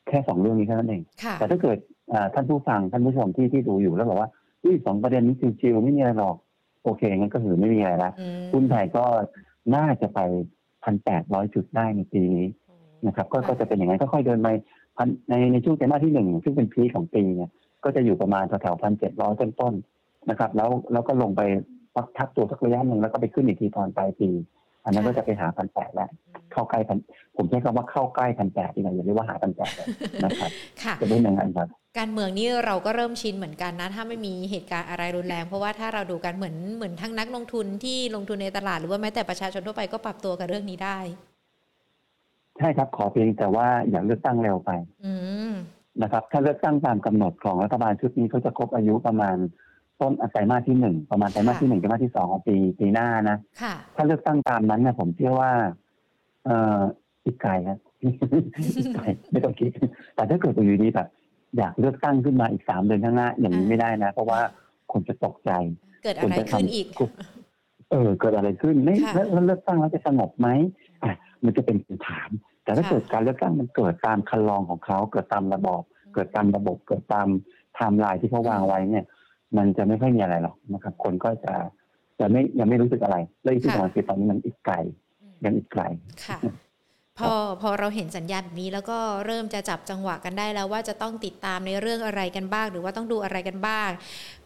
[0.07, 1.77] แค่สองเรื่องนี้เท่านั้นเองค่ะแต่ถ้าเกิด
[2.13, 4.29] อ่าท่านผู้ฟังท่านผู้ชมที่ที่ดูอยู่แล้วบอกว่า
[4.67, 6.35] อุ้ยสองประเด็นนี้ชิวๆไม่มีอะไรหรอก
[6.83, 9.03] โอเคงั้นก็คือไม่มีอะไรละอืมหุ้นไทยก็
[9.75, 10.19] น่าจะไป
[10.83, 12.47] พันแปดร้อยจุดได้ในปีนี้
[13.07, 14.47] นะครับ ก็ก็จะเป็นอย่างนั้นค่อยๆเดินไป
[14.97, 17.49] พันในในช่วงไตรมาสที่หนึ่งซึ่งเป็นพีคของปีเนี่ย
[17.83, 21.41] ก็จะอยู่ประมาณแถวๆพันเจ็ดร้อยต้นๆนะครับ แล้วแล้วก็ลงไป
[21.95, 24.29] พักทักตัวสักระยะหนึ่งแล้วก็ไปขึ้นอีกทีตอนปลายปี
[24.87, 26.09] อันนั้นก็จะไปหาพันแปดแล้ว
[26.51, 26.97] เข้าใกล้พัน
[27.37, 29.87] ผมใช้คำว่าเข้าใกล้พันแปดดีกว่าอย่าเรียกว่าหาพันแปดเลย
[30.25, 30.51] นะครับ
[30.83, 31.67] ค่ะจะเป็นอย่างนั้นครับ
[31.97, 40.99] การเมืองนี่เราก็เริ่มชินเหมือนกันนะ ถ้าไม่มีเหตุการณ์อะไรรุนแรง เพราะว่าถ้าเราดูกันเหมือนเหมือนทั้งนักลงทุนที่ลงทุนในตลาดหรือว่าแม้แต่ประชาชนทั่วไปก็ปรับตัวกับเรื่องนี้ได้
[42.57, 44.71] ใช่ครับขอเพียงแต่ว่าอย่าเลือกตั้งเร็วไป
[45.05, 45.13] อื
[45.51, 45.53] ม
[46.01, 49.37] นะครับ ถ้าเลือกตั้งตามกำหนดของรัฐบาลชุดนี้เขาจะครบอายุประมาณ
[50.01, 55.51] ต้นไตรมาสที่หนึ่งประมาณไตรมาสที่หนึ่งไตรมาสที่สองของปีปีหน้านะค่ะถ้าเลือกตั้งตามนั้นเนี่ยผมเชื่อว่า
[56.45, 56.79] เอ่อ
[57.25, 59.69] อีกไกลครับอีกไกลไม่ต้องคิด
[60.15, 61.07] แต่ถ้าเกิดอยู่ดีแบบ
[61.57, 64.39] อยากเลือกตั้งขึ้นมาอีกสามเดือนข้างหน้าอย่างนี้อ่าไม่ได้นะ เพราะว่า
[64.91, 65.51] คนจะตกใจ
[66.03, 66.87] เกิดอะไรขึ้นอีก
[67.91, 70.47] เออ เกิดอะไรขึ้นไม่ค่ะแล้วแล้วเลือกตั้งแล้วจะสงบไหม
[71.03, 72.29] อะมันจะเป็นคำถาม
[72.63, 75.81] แต่ถ้าค่ะเกิดการเลือกตั้งมันเกิดตามคันลองของเขา เกิดตามระบอบ
[76.13, 77.27] เกิดตามระบบ เกิดตาม
[77.75, 79.05] ไทม์ไลน์ที่เขาวางไว้เนี่ย
[79.57, 81.53] มันจะไม่ค่อยมีอะไรหรอกนะครับ คนก็จะ
[82.19, 84.75] จะไม่ยังไม่รู้สึกอะไร แล้วอีกที่สำคัญคือตอนนี้มันอีกไกล
[85.45, 85.83] ยังอีกไกล
[86.25, 86.37] ค่ะ
[87.19, 93.89] พอพอเราเห็นสัญญาณแบบนี้แล้วก็เริ่มจะจับจังหวะกันได้แล้วว่าจะต้องติดตามในเรื่องอะไรกันบ้าง หรือว่าต้องดูอะไรกันบ้าง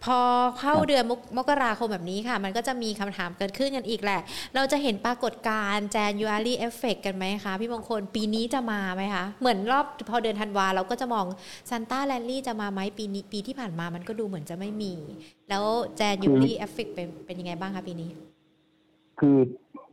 [0.03, 0.19] พอ
[0.59, 4.21] เข้าครับเดือนมกมกราคมแบบนี้ค่ะ มันก็จะมีคำถามเกิดขึ้นกันอีกแหละ
[4.55, 11.25] เราจะเห็นปรากฏการณ์ January Effect กันไหมคะ พี่มงคลปีนี้จะมาไหมคะ เหมือนรอบพอเดือนธันวาเราก็จะมอง
[11.69, 14.93] Santa Rally จะมาไหมปีนี้ปีที่ผ่านมามันก็ดูเหมือนจะไม่มี
[15.49, 15.65] แล้ว
[16.01, 18.09] January Effect เป็นเป็นยังไงบ้างคะปีนี้
[19.19, 19.37] คือ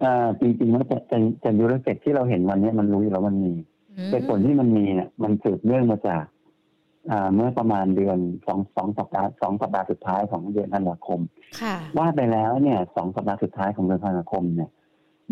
[0.02, 3.52] อ่าจริงๆแล้วจะจะจะยูโรเซ็ตที่เราเห็นวันนี้มันรู้อยู่แล้วมันมี
[3.98, 6.24] อืมแต่ผลที่มันมีเนี่ยมันสืบเนื่องมาจาก
[7.10, 11.20] อ่า เมื่อประมาณเดือนสองสองสัปดาห์สองสัปดาห์สุดท้ายของเดือนธันวาคม
[11.60, 14.70] ค่ะว่าไปแล้วเนี่ยสองสัปดาห์สุดท้ายของเดือนธันวาคมเนี่ย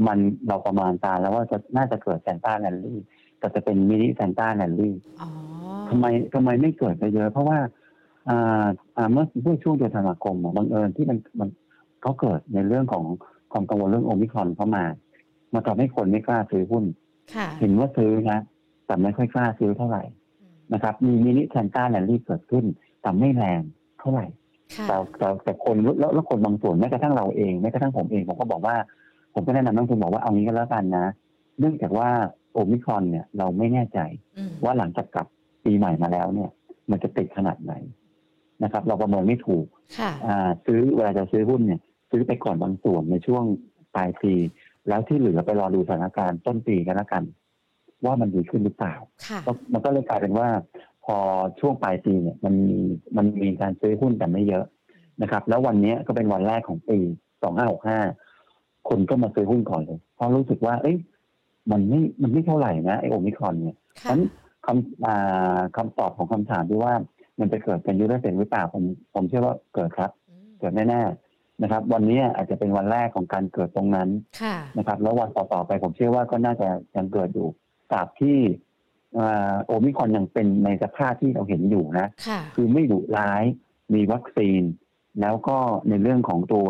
[0.06, 2.98] มันเราประมาณการแล้วว่าจะน่าจะเกิด Santa Rally
[3.38, 5.30] แต่จะเป็น mini Santa Rally อ๋อ
[5.88, 7.58] ทำไมทำไมไม่เกิดไปเยอะ เพราะว่า
[8.28, 8.64] อ่า
[8.96, 11.48] อ่าเมื่อเมื่อช่วงเดือนธันวาคมอะบังเอิญที่มันมัน
[12.02, 13.04] เขาเกิดในเรื่องของ
[13.52, 14.84] ความกังวลเรื่องโอมิครอนเข้ามา
[15.54, 16.84] มันทำให้คนไม่กล้าซื้อหุ้น
[17.34, 18.38] ค่ะเห็นว่าซื้อนะ
[18.86, 20.02] แต่ไม่ค่อยกล้าซื้อเท่าไหร่
[20.72, 22.64] นะครับ มี mini Santa Rally เกิดขึ้น
[23.02, 23.60] แต่ไม่แรง
[23.98, 24.26] เท่าไหร่
[24.76, 28.76] ค่ะแต่แต่แต่คนแล้วแล้วคนบางส่วนแม้กระทั่งเราเองแม้กระทั่งผมเองผมก็บอกว่า
[29.34, 31.06] ผมก็แนะนำนักลงทุนบอกว่าเอางี้ก็แล้วกันนะ
[31.58, 32.08] เนื่องจากว่า
[32.52, 33.98] โอมิครอนเนี่ยเราไม่แน่ใจ
[34.36, 35.26] อืมว่าหลังจากกลับ
[35.64, 36.50] ปีใหม่มาแล้วเนี่ย
[36.90, 37.72] มันจะติดขนาดไหน
[38.62, 39.66] นะครับ เราประเมินไม่ถูก
[39.98, 41.80] ค่ะอ่าซื้อเวลาจะซื้อหุ้นเนี่ย
[42.16, 43.44] ซื้อไปก่อนบางส่วนในช่วง
[43.94, 44.34] ปลายปี
[44.88, 47.22] แล้วที่เหลือไปรอดูสถานการณ์ต้นปีกันแล้วกัน
[48.04, 48.94] ว่ามันดีขึ้นหรือเปล่า
[49.26, 50.48] ค่ะก็มันก็เลยกลายเป็นว่า
[51.04, 51.16] พอ
[51.60, 52.78] ช่วงปลายปีเนี่ยมันมี
[53.16, 54.64] มันมีการซื้อหุ้นแต่ไม่เยอะ
[55.22, 56.98] นะครับ แล้ววันเนี้ยก็เป็นวันแรกของปี
[57.74, 60.96] 2565คนก็มาซื้อหุ้นก่อนเลย เพราะรู้สึกว่า เอ้ย
[61.70, 64.22] มันไม่มันไม่เท่าไหร่นะไอโอมิครอนเนี่ยค่ะนั้น
[64.66, 66.92] คำอ่าคำตอบของคำถามที่ว่า
[67.40, 71.25] มันจะเกิดเป็นยูโรเซนหรือเปล่าผมผมเชื่อว่าเกิดครับอืมเกิดแน่ๆ
[71.62, 74.08] นะครับ วันนี้อาจจะเป็นวันแรกของการเกิดตรงนั้น
[74.42, 77.48] ค่ะนะครับ แล้ววันต่อๆไปผมเชื่อว่าก็น่าจะยังเกิดอยู่
[77.92, 78.38] ตราบที่
[79.18, 83.42] อ่าโอมิครอนยังเป็นในสภาพที่เราเห็นอยู่นะค่ะคือไม่ดุร้าย
[83.94, 84.62] มีวัคซีน
[85.20, 85.56] แล้วก็
[85.88, 86.66] ในเรื่องของตัว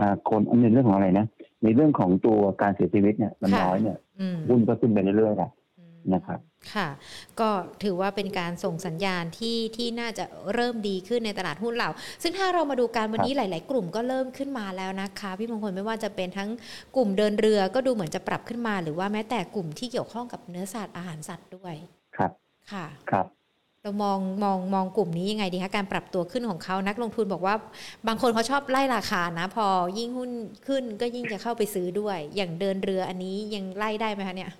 [0.00, 1.26] อ่าคนในเรื่องของอะไรนะ
[1.64, 6.40] ในเรื่องของตัวการเสียชีวิตเนี่ยมันค่ะน้อยเนี่ยอืมหุ้นก็ขึ้นไปเรื่อยๆแหละอืมนะครับ
[6.74, 6.88] ค่ะ
[7.40, 7.48] ก็
[7.82, 11.88] ถือว่าเป็นการส่งสัญญาณที่ที่น่าจะเริ่มดีขึ้นในตลาดหุ้นเรา
[12.22, 16.50] ซึ่งถ้าเรามาดูการวันนี้หลาย ๆ กลุ่มก็เริ่มขึ้นมาแล้วนะคะ พี่มงคลไม่ว่าจะเป็นทั้ง
[16.96, 21.74] กลุ่มเดินเรือก็ดูเหมือนจะปรับขึ้นมา หรือว่าแม้แต่กลุ่มที่เกี่ยวข้องกับเนื้อสัตว์อาหารสัตว์ด้วย
[22.16, 22.30] ครับ
[22.72, 23.26] ค่ะ ครับ
[23.82, 27.54] เรามองมองมองกลุ่มนี้ยังไงดีคะการปรับตัวขึ้นของเขานักลงทุนบอกว่า
[28.06, 29.66] บางคนเขาชอบไล่ราคานะ พอ
[29.98, 30.30] ยิ่งหุ้น
[30.66, 34.50] ขึ้นก็ยิ่งจะเข้าไปซื้อด้วย อย่างเดินเรืออันนี้ยังไล่ได้ไหมคะเนี่ย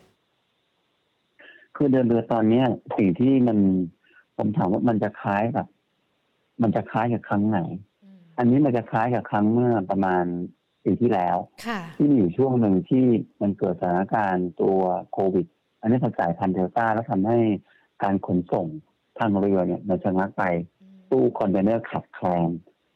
[1.83, 2.67] คือเดินเรือตอนเนี้ย
[2.97, 3.59] สิ่งที่มัน
[4.37, 5.67] ผมถามว่ามันจะคล้ายกับ
[6.63, 7.59] มันจะคล้ายกับครั้งไหน
[8.03, 10.25] อืมอันนี้มันจะคล้ายกับครั้งเมื่อประมาณ
[10.85, 13.05] ปีที่แล้วค่ะที่มีอยู่ช่วงหนึ่งที่
[13.41, 14.79] มันเกิดสถานการณ์ตัว
[15.13, 15.47] โควิด
[15.81, 17.39] อันนี้พอสายพันธุ์เดลต้าแล้วทำให้
[18.03, 18.67] การขนส่ง
[19.19, 20.43] ทางเรือเนี่ยมันชะงักไป
[21.11, 22.51] ตู้คอนเทนเนอร์ขาดแคลน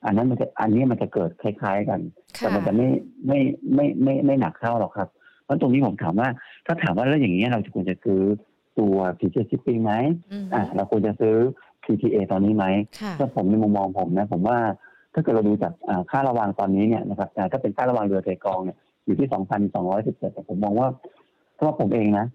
[0.05, 2.01] อันนั้นมันจะอันนี้มันจะเกิดคล้ายๆกัน
[2.37, 2.89] แต่ค่ะมันจะไม่
[3.27, 3.41] ไม่
[3.75, 5.09] ไม่ไม่ไม่หนักเท่าหรอกครับ
[5.45, 6.29] เพราะตรงนี้ผมถามว่า
[6.67, 8.21] ถ้าถามว่าแล้วอย่างนี้ยเราจะควรจะซื้อ
[8.79, 9.93] ตัว future shipping ไหม
[10.33, 11.37] อืมอ่าเราควรจะซื้อ
[11.85, 12.65] PTA ตอนนี้ไหม
[13.03, 14.59] ค่ะถ้าผมในมุมมองผมนะผมว่า
[15.15, 19.29] ถ้าเกิดเราดูจากอ่าค่าระวางตอนนี้เนี่ยนะครับอ่าถ้าเป็นค่าระวางเรือเทกองเนี่ยอยู่ที่
[19.77, 20.89] 2,217แต่ผมมองว่า
[21.57, 22.27] ถ้าว่าผมเองนะ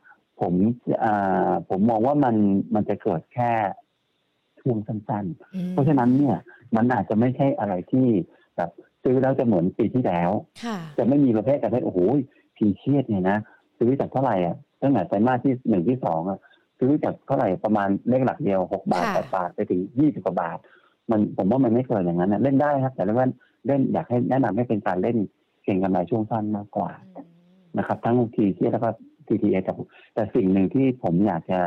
[0.42, 0.54] ผม
[1.04, 2.36] อ่าผมมองว่ามัน
[2.76, 3.52] มันจะเกิดแค่
[4.62, 6.38] ช่วงสั้นๆอืมเพราะฉะนั้นเนี่ย
[6.76, 8.08] มันอาจจะไม่ใช่อะไรที่
[8.58, 8.70] แบบ
[9.04, 10.32] ซื้อแล้วจะเหมือนปีที่แล้ว
[10.64, 12.00] ค่ะจะไม่มีประเภทประเภทโอ้โห
[12.56, 13.38] พีเชียดเนี่ยนะ
[13.78, 16.39] ซื้อจากเท่าไหร่อะ ตั้งแต่ไตรมาสที่หนึ่งที่สองอะ
[16.80, 20.58] ซื้อจากเท่าไหร่ประมาณเลขหลักเดียวหกบาทค่ะแปดบาทไปถึงยี่สิบกว่าบาท
[21.12, 23.28] มันผมว่ามันไม่เกินอย่างนั้นนะเล่นได้ครับ แต่ว่า
[23.65, 25.17] เล่นอยากให้แนะนำให้เป็นการเล่น
[25.63, 27.28] เก่งกำไรช่วงสั้นมากกว่าอืม
[27.78, 28.89] นะครับ ทั้งทีเชียแล้วก็
[29.28, 29.74] ทีทีเอแต่
[30.13, 31.60] แต่สิ่งหนึ่งที่ผมอยากจะ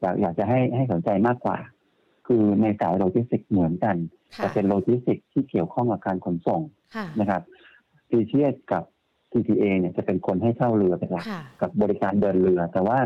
[0.00, 1.58] อยากอยากจะให้ให้สนใจมากกว่า
[2.26, 3.96] คือในสายโลจิสติกส์เหมือนกัน
[4.36, 6.60] ค่ะแต่เป็นโลจิสติกส์ที่เกี่ยวข้องกับการขนส่ง
[6.96, 7.42] ค่ะนะครับ
[8.10, 8.84] ทีเชียกับ
[9.34, 12.98] TTA เนี่ยจะเป็นคนให้เช่าเรือเป็นหลักค่ะกับบริการเดินเรือ แต่ว่า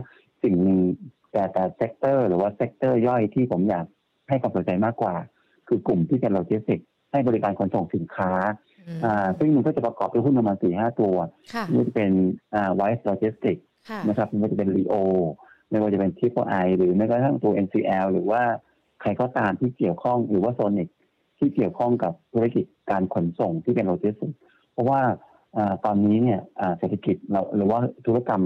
[0.43, 0.79] สิ่งหนึ่ง
[1.33, 3.87] แต่แต่ sector หรือว่า sector ย่อยที่ผมอยาก
[4.29, 5.15] ให้ความสนใจมากกว่า
[5.69, 8.31] คือกลุ่มที่เป็นโลจิสติกส์ให้บริการขนส่งสินค้า
[8.89, 11.15] อืมอ่าซึ่งมันก็จะประกอบด้วยหุ้นประมาณสี่ห้าตัว
[11.55, 12.11] ค่ะไม่ว่าจะเป็น
[12.55, 13.57] อ่า WICE Logistics
[13.91, 14.95] ค่ะนะครับไม่ว่าจะเป็น Leo
[15.71, 18.43] ไม่ว่าจะเป็น Triple I หรือแม้กระทั่งตัว NCL หรือว่า
[19.01, 20.89] ใครก็ตามที่เกี่ยวข้องหรือว่า SONIC
[21.39, 24.39] ที่เกี่ยวข้องกับธุรกิจการขนส่งที่เป็นโลจิสติกส์
[24.73, 25.15] เพราะว่าอา
[25.85, 28.43] ตอนนี้เนี่ยอ่าเศรษฐกิจเราหรือว่าธุรกรรม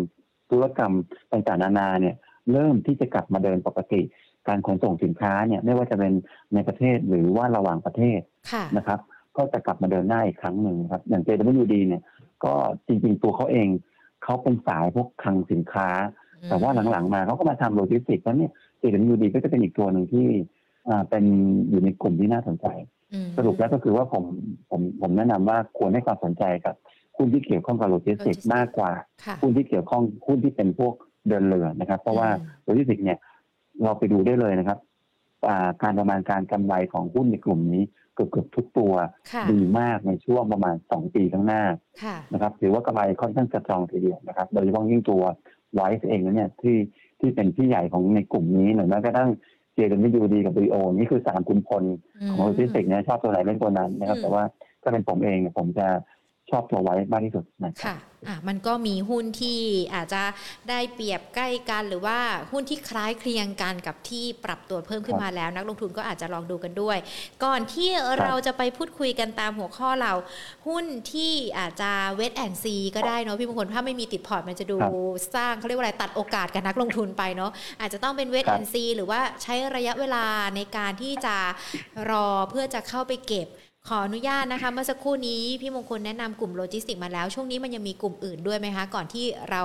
[0.51, 0.93] ธุรกรรม
[1.33, 2.15] ต่างๆนานาเนี่ย
[2.53, 4.01] เริ่มที่จะกลับมาเดินปกติ
[4.49, 6.13] การขนส่งสินค้าเนี่ยไม่ว่าจะเป็น
[6.55, 8.21] ในประเทศหรือว่าระหว่างประเทศ
[8.53, 9.01] ค่ะนะครับ
[9.37, 12.03] ก็จะกลับมาเดินหน้าอีกครั้งหนึ่งครับอย่าง JWD เนี่ย
[12.45, 12.53] ก็
[12.87, 13.69] จริงๆตัวเขาเอง
[14.25, 15.89] เขาเป็นสายพวกคลังสินค้า
[16.49, 20.27] แต่ว่าหลังๆมาเขาก็มาทำโลจิสติกส์แล้วเนี่ย JWD ก็จะเป็นอีกตัวหนึ่งที่
[20.89, 21.25] อ่าเป็น
[21.71, 22.67] อยู่ในกลุ่มที่น่าสนใจ
[23.13, 24.25] อืมสรุปแล้วก็คือว่าผม
[24.71, 26.75] ผมผมแนะนำว่าควรให้ความสนใจกับ
[27.17, 28.93] หุ้นที่เกี่ยวข้องกับโลจิสติกส์มากกว่า
[29.25, 30.95] ค่ะหุ้นที่เกี่ยวข้องหุ้นที่เป็นพวก
[31.29, 33.19] เดินเรือนะครับ เพราะว่าอืมโลจิสติกส์เนี่ย
[33.83, 34.79] เราไปดูได้เลยนะครับ
[35.49, 37.83] อ่าการประมาณการกำไรของหุ้นในกลุ่มนี้
[38.15, 38.93] เกือบเกือบทุกตัว
[39.33, 41.63] ค่ะดีมากในช่วงประมาณสองปีข้างหน้า
[42.03, 45.23] ค่ะนะครับถือว่ากำไรค่อนข้างจะ strong ทีเดียวนะครับ โดยเฉพาะยิ่งตัว
[45.75, 46.77] WICE เองนะเนี่ยที่
[47.21, 49.31] ที่เป็นพี่ใหญ่ของในกลุ่มนี้หรือแม้กระทั่ง
[49.75, 51.85] JWD กับบีโอนี่คือสามขุนพล
[52.29, 54.43] ของโลจิสติกส์เนี่ยชอบตัวไหนเล่นตัวนั้นนะครับ แต่ว่า
[54.83, 55.87] ถ้าเป็นผมเองเนี่ยผมจะ
[56.53, 57.97] ชอบตัว WICE มากที่สุดนะครับค่ะ
[58.29, 59.61] อะมันก็มีหุ้นที่
[59.95, 60.23] อาจจะ
[60.69, 62.19] ได้เปรียบใกล้กันหรือว่า
[62.53, 66.99] หุ้นที่คล้ายคเคียงกันกับที่ปรับตัวเพิ่มขึ้นมาแล้ว นักลงทุนก็อาจจะลองดูกันด้วย
[67.45, 70.13] ก่อนที่เราจะไปพูดคุยกันตามหัวข้อเรา
[70.69, 74.93] หุ้นที่อาจจะ wait and see ก็ได้เนาะพี่มงคลถ้าไม่มีติดพอร์ตมันจะดูครับ
[75.35, 80.25] สร้างเขาเรียกว่าอะไรตัดโอกาสกับนักลงทุนไปเนาะอาจจะต้องเป็นเวทครัแอบนซีหรือว่าใช้ระยะเวลา
[80.57, 81.37] ในการที่จะ
[82.11, 83.49] รอเพื่อจะเข้าไปเก็บ
[83.89, 89.63] ขออนุญาตนะคะเมื่อสักครู่นี้พี่มงคลแนะนำกลุ่มโลจิสติกส์มาแล้ว ช่วงนี้มันยังมีกลุ่มอื่นด้วยไหมคะ ก่อนที่เรา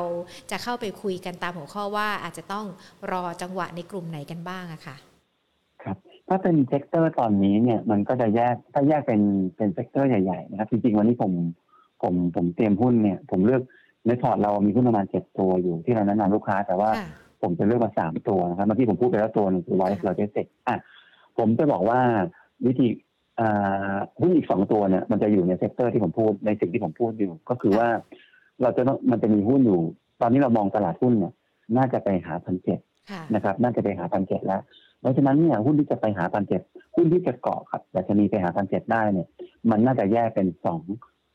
[0.52, 2.66] จะเข้าไปคุยกันตามหัวข้อว่าอาจจะต้อง
[3.12, 4.96] รอจังหวะในกลุ่มไหนกันบ้างอะค่ะ
[5.84, 9.22] ครับถ้าเป็น sector ตอนนี้เนี่ยมันก็จะแยกถ้าแยกเป็น
[9.58, 11.32] เป็น sector ใหญ่ๆนะครับจริงๆวันนี้ผม
[12.02, 13.62] ผมผมเตรียมหุ้นเนี่ย ผมเลือก
[14.08, 17.08] ในพอร์ตเรามีหุ้นประมาณเจ็ดตัวอยู่ที่เราแนะนำลูกค้า แต่ว่าค่ะ
[17.42, 20.78] ผมจะเลือกมาสามตัวนะครับเมื่อกี้ผมพูดไปแล้วตัวหนึ่งคือ WICE Logistics อะ
[21.38, 22.00] ผมจะบอกว่า
[22.66, 23.06] วิธีอ่า
[24.22, 27.88] หุ้นอีกสองตัวเนี่ยมันจะอยู่ใน sector ที่ผมพูดในสิ่งที่ผมพูดอยู่ ก็คือว่า
[28.62, 29.82] เราจะต้องมันจะมีหุ้นอยู่
[30.22, 31.34] ตอนนี้เรามองตลาดหุ้นเนี่ย
[31.78, 32.80] น่าจะไปหาพันเจ็ด
[33.12, 34.62] ค่ะนะครับ น่าจะไปหาพันเจ็ดแล้ว
[35.02, 36.62] เพราะฉะนั้นเนี่ยหุ้นที่จะไปหาพันเจ็ด
[36.96, 39.28] หุ้นที่จะเกาะครับแต่จะมีไปหาพันเจ็ดได้เนี่ย
[39.70, 40.82] มันน่าจะแยกเป็นสอง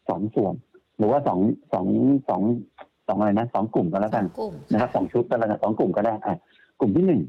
[0.09, 0.55] สองส่วน
[0.99, 1.41] หรือว่าสอง
[1.73, 1.87] สอง
[2.29, 2.43] สอง
[3.09, 6.37] สองอะไรนะสองกลุ่มก็แล้วกันกลุ่มนะครับสองชุดก็แล้วกันสองกลุ่มก็ได้อะ
[6.81, 7.23] กลุ่มที่หนึ่ง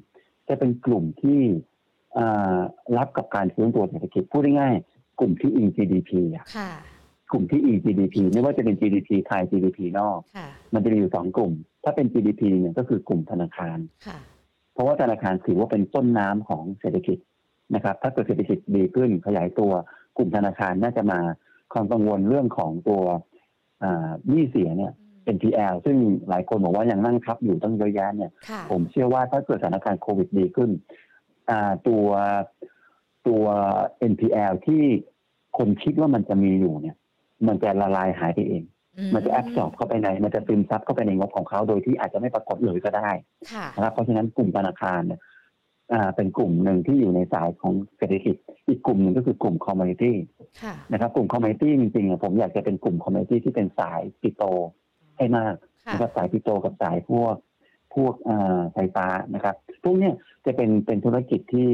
[0.47, 1.72] จะเป็นกลุ่มที่อ่า
[2.97, 6.71] รับกับการฟื้นตัวเศรษฐกิจพูดง่ายๆกลุ่มที่อิง GDP อะค่ะ
[7.31, 14.17] กลุ่มที่อิง GDP ไม่ว่าจะเป็น GDP ไทย GDP นอกค่ะมันจะมีอยู่สองกลุ่ม ถ้าเป็น GDP เนี่ยก็คือกลุ่มธนาคารค่ะ
[14.73, 17.17] เพราะว่าธนาคารถือว่าเป็นต้นน้ำของเศรษฐกิจ
[17.75, 19.71] นะครับ ถ้าเกิดเศรษฐกิจดีขึ้นขยายตัว
[20.17, 21.19] กลุ่มธนาคารน่าจะมา
[21.73, 23.01] ความกังวลเรื่องของตัว
[23.83, 24.93] อ่าหนี้เสียเนี่ย
[25.35, 25.97] NPL ซึ่ง
[26.29, 31.12] หลายคนบอกว่ายังนั่งทับอยู่ตั้งเยอะแยะเนี่ยค่ะผมเชื่อว่าถ้าเกิดสถานการณ์โควิดดีขึ้นอ่า
[31.87, 32.05] ตัว
[33.27, 33.43] ตัว
[34.11, 34.83] NPL ที่
[35.57, 36.95] คนคิดว่ามันจะมีอยู่เนี่ย
[37.47, 38.63] มันจะละลายหายไปเอง
[39.13, 43.09] มันจะ absorb เข้าไปใน มันจะซึมซับเข้าไปในงบของเขาโดยที่อาจจะไม่ปรากฏเลยก็ได้
[43.51, 45.19] ค่ะนะครับเพราะฉะนั้นกลุ่มธนาคารเนี่ย
[45.93, 48.35] อ่าเป็นกลุ่มหนึ่งที่อยู่ในสายของเศรษฐกิจ
[48.67, 50.15] อีกกลุ่มหนึ่งก็คือกลุ่ม commodity
[50.61, 54.43] ค่ะนะครับ กลุ่ม commodity จริงๆอะผมอยากจะเป็นกลุ่ม commodity ที่เป็นสาย petro
[55.17, 55.53] ให้มาก
[55.85, 57.35] ค่ะนะครับสาย petro กับสายพวก
[57.95, 60.13] พวกอ่าไฟฟ้านะครับพวกเนี้ย
[60.45, 61.71] จะเป็นเป็นธุรกิจที่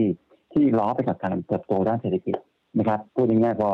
[0.54, 2.36] ที่ล้อไปกับการเติบโตด้านเศรษฐกิจ
[2.80, 3.72] นะครับพูดง่ายๆพอ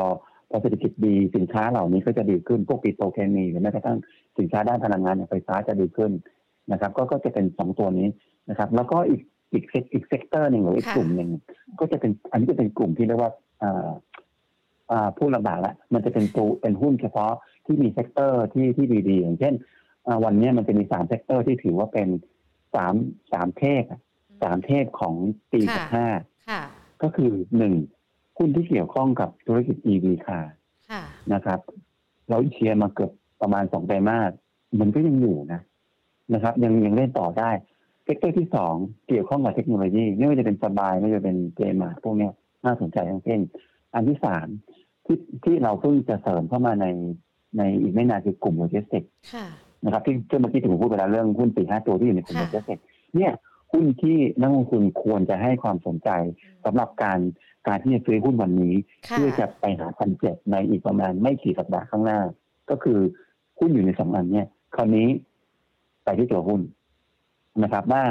[0.50, 3.98] พอเศรษฐกิจดีสินค้าเหล่านี้ก็จะดีขึ้นพวกปิโตรเคมีหรือแม้กระทั่ง
[4.38, 6.12] สินค้าด้านพลังงานอย่างไฟฟ้าจะดีขึ้น
[6.72, 8.08] นะครับ ก็ก็จะเป็นสองตัวนี้
[8.50, 9.20] นะครับ แล้วก็อีก
[9.52, 11.30] อีก sec อีก sector หนึ่งหรืออีกค่ะกลุ่มหนึ่ง
[11.80, 13.32] ก็จะเป็นอันนี้จะเป็นกลุ่มที่เรียกว่า
[13.62, 13.88] อ่า
[14.90, 17.32] อ่าพูดลำบากละมันจะเป็นตัวเป็นหุ้นเฉพาะ
[17.66, 19.54] ที่มี sector ที่ที่ดีๆอย่างเช่น
[20.06, 22.08] อ่าวันนี้มันจะมีสาม sector ที่ถือว่าเป็น
[22.76, 22.94] สาม
[23.32, 24.00] สามเทพอะ
[24.42, 25.14] สามเทพของ
[25.52, 26.06] ปีค่ะกับห้า
[26.48, 26.62] ค่ะ
[27.02, 27.74] ก็คือหนึ่ง
[28.38, 30.40] หุ้นที่เกี่ยวข้องกับธุรกิจ EV ค่ะ
[30.90, 31.60] ค่ะนะครับ
[32.28, 33.10] เราเชียร์มาเกือบ
[33.40, 34.32] ประมาณสองไตรมาส
[34.80, 35.60] มันก็ยังอยู่นะ
[36.34, 37.50] นะครับ ยังยังเล่นต่อได้
[38.04, 38.74] sector ที่สอง
[39.08, 42.32] เกี่ยวข้องกับเทคโนโลยีไม่ว่าจะเป็นสบายไม่ว่าจะเป็นเจมาร์ทพวกเนี้ย
[42.64, 43.40] น่าสนใจทั้งสิ้น
[43.94, 44.46] อันที่สาม
[45.04, 46.86] ที่ที่เราเพิ่งจะเสริมเข้ามาใน
[47.58, 49.46] ในอีกไม่นานคือกลุ่มโลจิสติกค่ะ
[49.84, 52.84] นะครับที่ที่เมื่อกี้ที่ผมพูดไปแล้วเรื่องหุ้นสี่ห้าตัวที่อยู่ในกลุ่มค่ะโลจิสติกส์
[53.16, 53.32] เนี่ย
[53.72, 56.10] หุ้นที่นักลงทุนควรจะให้ความสนใจ
[56.64, 57.18] สำหรับการ
[57.66, 58.74] การที่จะซื้อหุ้นวันนี้
[59.08, 62.20] ค่ะเพื่อจะไปหาพันเจ็ดในอีกประมาณไม่กี่สัปดาห์ข้างหน้า
[62.70, 62.98] ก็คือ
[63.58, 65.08] หุ้นอยู่ในสองอันเนี่ย คราวนี้
[66.04, 66.60] ไปที่ตัวหุ้น
[67.62, 68.04] นะครับ ว่า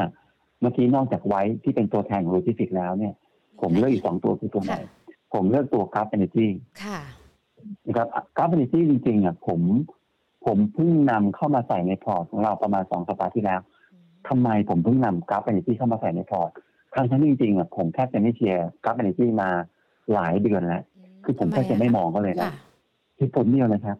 [0.62, 3.14] เมื่อกี้นอกจาก WICE ที่เป็นตัวแทนของโลจิสติกส์แล้วเนี่ย
[3.62, 4.82] ผมเลือกอีกสองตัวคือตัวไหนค่ะ
[5.34, 6.48] ผมเลือกตัว Gulf Energy
[6.84, 7.00] ค่ะ
[7.88, 9.62] นะครับ Gulf Energy จริงๆอะผม
[10.46, 13.60] ผมเพิ่งนำเข้ามาใส่ในพอร์ตของเราประมาณสองสัปดาห์ที่แล้ว
[14.28, 16.52] ทำไมผมเพิ่งนำ Gulf Energy เข้ามาใส่ในพอร์ต
[16.94, 19.50] ทั้งทั้งๆจริงๆอะผมแทบจะไม่เชียร์ Gulf Energy มา
[20.14, 20.84] หลายเดือนแล้ว
[21.24, 22.54] คือผมแทบจะไม่มองก็เลยนะค่ะ
[23.18, 23.98] เหตุผลเดียวเลยครับ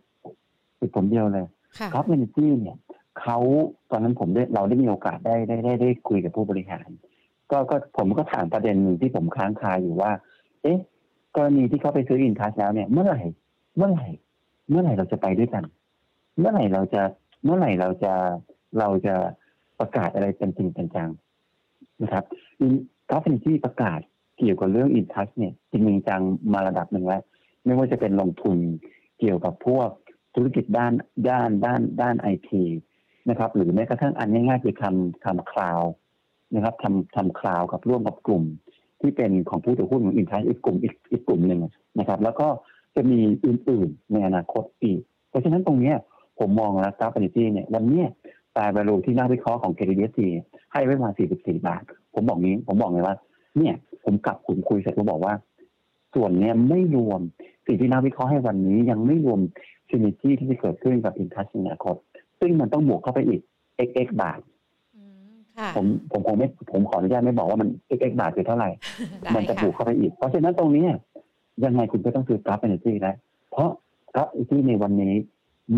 [0.78, 1.46] เหตุผลเดียวเลย
[1.80, 2.78] ค่ะ Gulf Energy เนี่ย
[3.20, 3.38] เขา
[3.92, 6.88] ตอนนั้นผมได้เราได้มีโอกาสได้ได้ได้ได้คุยกับผู้บริหาร
[7.52, 10.12] ก็ก็ผมก็ถามประเด็นหนึ่งที่ผมค้างคาอยู่ว่า
[10.64, 10.80] เอ๊ะ
[11.36, 13.22] กรณีที่เขาไปซื้ออินทัชแล้วเนี่ย เมื่อไหร่
[13.78, 14.08] เมื่อไหร่
[14.70, 15.64] เมื่อไหร่เราจะไปด้วยกัน
[16.40, 17.02] เมื่อไหร่เราจะ
[17.44, 18.14] เมื่อไหร่เราจะ
[18.80, 19.16] เราจะ
[19.80, 21.10] ประกาศอะไรเป็นจริงเป็นจัง
[22.04, 22.24] นะครับ
[23.10, 24.00] กราฟเอเนจีประกาศ
[24.38, 26.22] เกี่ยวกับเรื่องอินทัชเนี่ยจริงจริงจัง
[26.54, 27.22] มาระดับหนึ่งแล้ว
[27.66, 28.58] ไม่ว่าจะเป็นลงทุน
[29.20, 29.90] เกี่ยวกับพวก
[30.36, 30.94] ธุรกิจด้าน
[31.30, 32.64] ด้านด้านด้านไอที
[33.30, 35.82] นะครับ หรือแม้กระทั่งอันง่ายๆคือทำทำคลาว
[36.56, 38.44] นะครับทำทำคลาวกับร่วมกับกลุ่ม
[39.02, 41.60] ที่เป็นของผู้ถือหุ้นของอินทัชอีกกลุ่มอีกอีกกลุ่มหนึ่ง
[42.00, 42.48] นะครับ แล้วก็
[42.96, 45.96] จะมีอื่นๆในอนาคตอีก เพราะฉะนั้นตรงเนี้ย
[46.40, 48.08] ผมมองแล้วกราฟเอเนจีเนี่ยวันเนี้ย
[48.58, 50.20] ตาย value ที่นักวิเคราะห์ของ KDSC
[50.72, 53.16] ให้ไว้มา 44 บาท ผมบอกนี้ ผมบอกเลยว่า
[53.58, 55.34] เนี่ย ผมกลับคุมคุยเสร็จผมบอกว่า
[56.16, 57.22] ส่วนเนี้ยไม่รวม
[57.68, 59.40] สิ่งที่นักวิเคราะห์ให้วันนี้ยังไม่รวม
[59.90, 61.96] synergy ที่จะเกิดขึ้นกับอินทัชในอนาคต
[62.40, 63.42] ซึ่งมันต้องบวกเข้าไปอีก
[63.88, 64.40] xx บาท
[64.96, 68.70] อืมค่ะผมผมคงไม่ผมขออนุญาตไม่บอกว่ามัน xx บาทคือเท่าไหร่
[69.22, 70.92] ได้มันจะบวกค่ะเข้าไปอีก เพราะฉะนั้นตรงเนี้ย
[71.66, 73.16] ยังไงคุณก็ต้องซื้อ Gulf Energy แล้ว
[73.52, 73.70] เพราะ
[74.16, 75.14] Gulf Energy ในวันนี้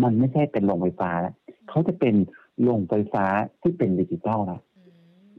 [0.02, 1.34] มันไม่ใช่เป็นโรงไฟฟ้าแล้ว
[1.68, 2.14] เขาจะเป็น
[2.62, 3.26] โรงไฟฟ้า
[3.62, 4.90] ที่เป็นดิจิตอลแล้วอืม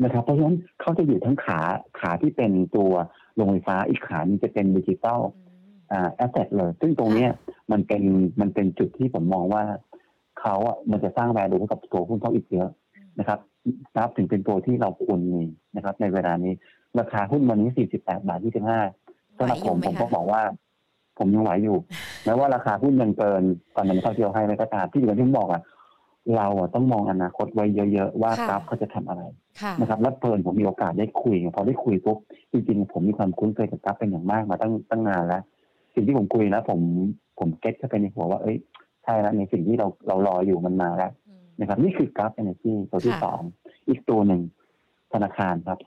[0.04, 1.60] นะครับ เพราะฉะนั้นเขาจะอยู่ทั้งขา
[2.00, 2.92] ขาที่เป็นตัว
[3.36, 5.58] โรงไฟฟ้าอีกขานึงจะเป็นดิจิตอลอืม
[5.92, 7.32] อ่าแอสเซทเลย ซึ่งตรงเนี้ย
[7.72, 8.04] มันเป็น
[8.42, 9.64] มันเป็นจุดที่ผมมองว่า
[10.40, 12.70] เขาอะมันจะสร้างแวลูให้กับตัวหุ้นเขาอีกเยอะ
[13.20, 13.40] นะครับ
[13.96, 15.44] นับถึงเป็นตัวที่เราควรมี
[15.76, 16.54] นะครับ ในเวลานี้
[17.00, 20.42] ราคาหุ้นวันนี้ 48 บาท 25สำหรับผมไหวผอยู่มไหมก็คะบอกว่า
[21.20, 21.78] ผมยังไหวอยู่
[22.26, 23.44] แม้ว่าราคาหุ้นยังเกิน
[23.76, 25.62] ตอนนั้นเขาเที่ยวให้ไม่ก็ตามที่อย่างที่ผมบอกอะ
[26.36, 29.24] เราอะต้องมองอนาคตไว้เยอะๆว่าค่ะกราฟเขาจะทำอะไร
[29.62, 32.18] ค่ะนะครับแล้วเพลินผมมีโอกาสได้คุยพอได้คุยปุ๊บ
[32.52, 35.42] จริงๆผมมีความคุ้นเคยกับกราฟเป็นอย่างมากมาตั้งตั้งนานแล้ว
[35.94, 36.80] สิ่งที่ผมคุยแล้วผม
[37.40, 38.58] ผมเก็ตเข้าไปในหัวว่าเอ้ย
[39.04, 43.42] ใช่แล้วในสิ่งที่เราเรารออยู่มันมาแล้วอืมนะครับ นี่คือกราฟ Energy ตัวที่ค่ะสอง
[43.90, 44.42] อีกตัวหนึ่ง
[45.14, 45.80] ธนาคารครับ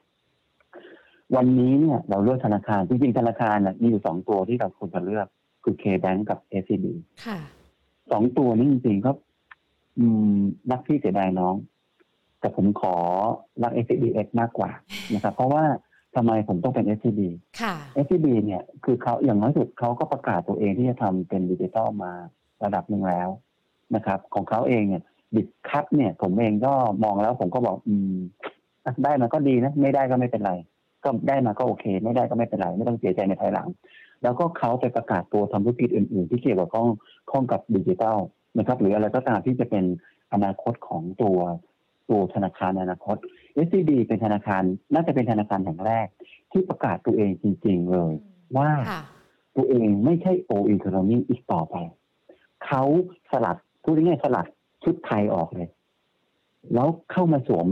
[1.36, 5.26] วันนี้เนี่ยเราเลือกธนาคารจริงๆธนาคารน่ะมีอยู่สองตัวที่เราควรจะเลือก
[5.64, 6.86] คือ K-Bank กับ SCB
[7.26, 7.38] ค่ะ
[8.12, 9.10] สองตัวนี้จริงๆก็
[9.98, 10.38] อืม
[10.70, 11.54] รักพี่เสียดายน้อง
[12.40, 12.96] แต่ผมขอ
[13.62, 14.70] รัก SCBX มากกว่า
[15.14, 15.64] นะครับ เพราะว่า
[16.16, 17.20] ทำไมผมต้องเป็น SCB
[17.60, 22.12] ค่ะ SCB เนี่ยคือเขาอย่างน้อยสุดเขาก็ประกาศตัวเองที่จะทำเป็นดิจิทัลมา
[22.64, 23.28] ระดับหนึ่งแล้ว
[23.94, 25.02] นะครับ ของเขาเองเนี่ย
[25.34, 26.72] บิดคับเนี่ย ผมเองก็
[27.04, 28.14] มองแล้วผมก็บอก อืม
[28.84, 30.52] อะได้มาก็ดีนะ ไม่ได้ก็ไม่เป็นไร
[31.04, 33.68] ก็ได้มาก็โอเค ไม่ได้ก็ไม่เป็นไรไม่ต้องเสียใจในภายหลัง
[34.22, 36.88] แล้วก็เขาไปประกาศตัวทำธุรกิจอื่น ๆ ที่เกี่ยวกับข้อง
[37.30, 38.18] ข้องกับดิจิทัล
[38.58, 39.84] นะครับ หรืออะไรก็ตามที่จะเป็น
[40.32, 41.38] อนาคตของตัว
[42.10, 43.16] ตัวธนาคารในอนาคต
[43.66, 44.62] SCB เป็นธนาคาร
[44.94, 46.06] น่าจะเป็นธนาคารแห่งแรก
[46.52, 48.12] ที่ประกาศตัวเองจริง ๆ เลย
[48.56, 49.02] ว่าค่ะ
[49.56, 51.76] ตัวเองไม่ใช่โออีโคโนมีอีกต่อไป
[52.66, 52.82] เขา
[53.30, 54.46] สลัดพูดง่ายๆสลัด
[54.84, 55.68] ชุดไทยออกเลย
[56.74, 57.68] แล้วเข้ามาสวม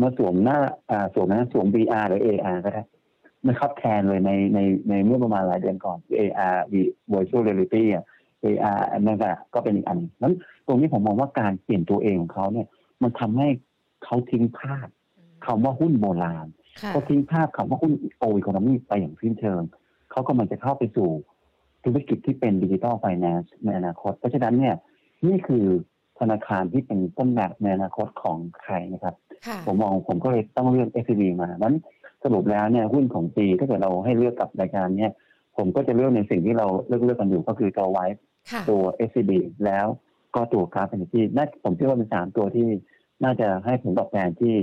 [0.00, 0.58] มาสวมหน้า
[0.90, 2.82] อ่าสวมนะสวม VR หรือ AR ก็ได้
[3.48, 6.56] นะครับแทนเลยในในในเมื่อประมาณหลายเดือนก่อน AR
[7.12, 8.04] virtual reality อะ
[8.44, 10.34] AR อันนั่นก็ก็เป็นอีกอันหนึ่งนั้น
[10.66, 12.66] ตรงนี้ผมมองว่าการเปลี่ยนตัวเองของเขาเนี่ย
[13.02, 13.48] มันทำให้
[14.04, 14.88] เขาทิ้งภาพ
[15.46, 16.46] คำว่าหุ้นโบราณ
[16.82, 19.62] ค่ะเขาทิ้งภาพคำว่าหุ้นโออีโคโนมีไปอย่างสิ้นเชิง
[20.10, 21.08] เขากำลังจะเข้าไปสู่
[21.84, 24.74] ธุรกิจที่เป็นดิจิทัลไฟแนนซ์ในอนาคต เพราะฉะนั้นเนี่ย
[25.26, 25.66] นี่คือ
[26.20, 29.14] ธนาคารที่เป็นต้นแบบในอนาคตของไทยนะครับ
[29.46, 31.74] ค่ะผมมองผมก็เลยต้องเลือก s อ b มานั้น
[32.24, 35.12] สรุปแล้วเนี่ยหุ้นของปีถ้าเกิดเราให้เลือกกับรายการเนี่ย
[35.56, 37.98] ผมก็จะเลือกในสิ่งที่เราเลือกเลือกกันอยู่ก็คือตัวไว
[38.50, 39.32] ค่ะตัว s อ b
[39.66, 39.86] แล้ว
[40.34, 42.68] ก็ตัวกราฟเอเนจีน่าผมเชื่อว่าเป็นสามตัวที่
[43.24, 44.54] น่าจะให้ผลตอบแทนที่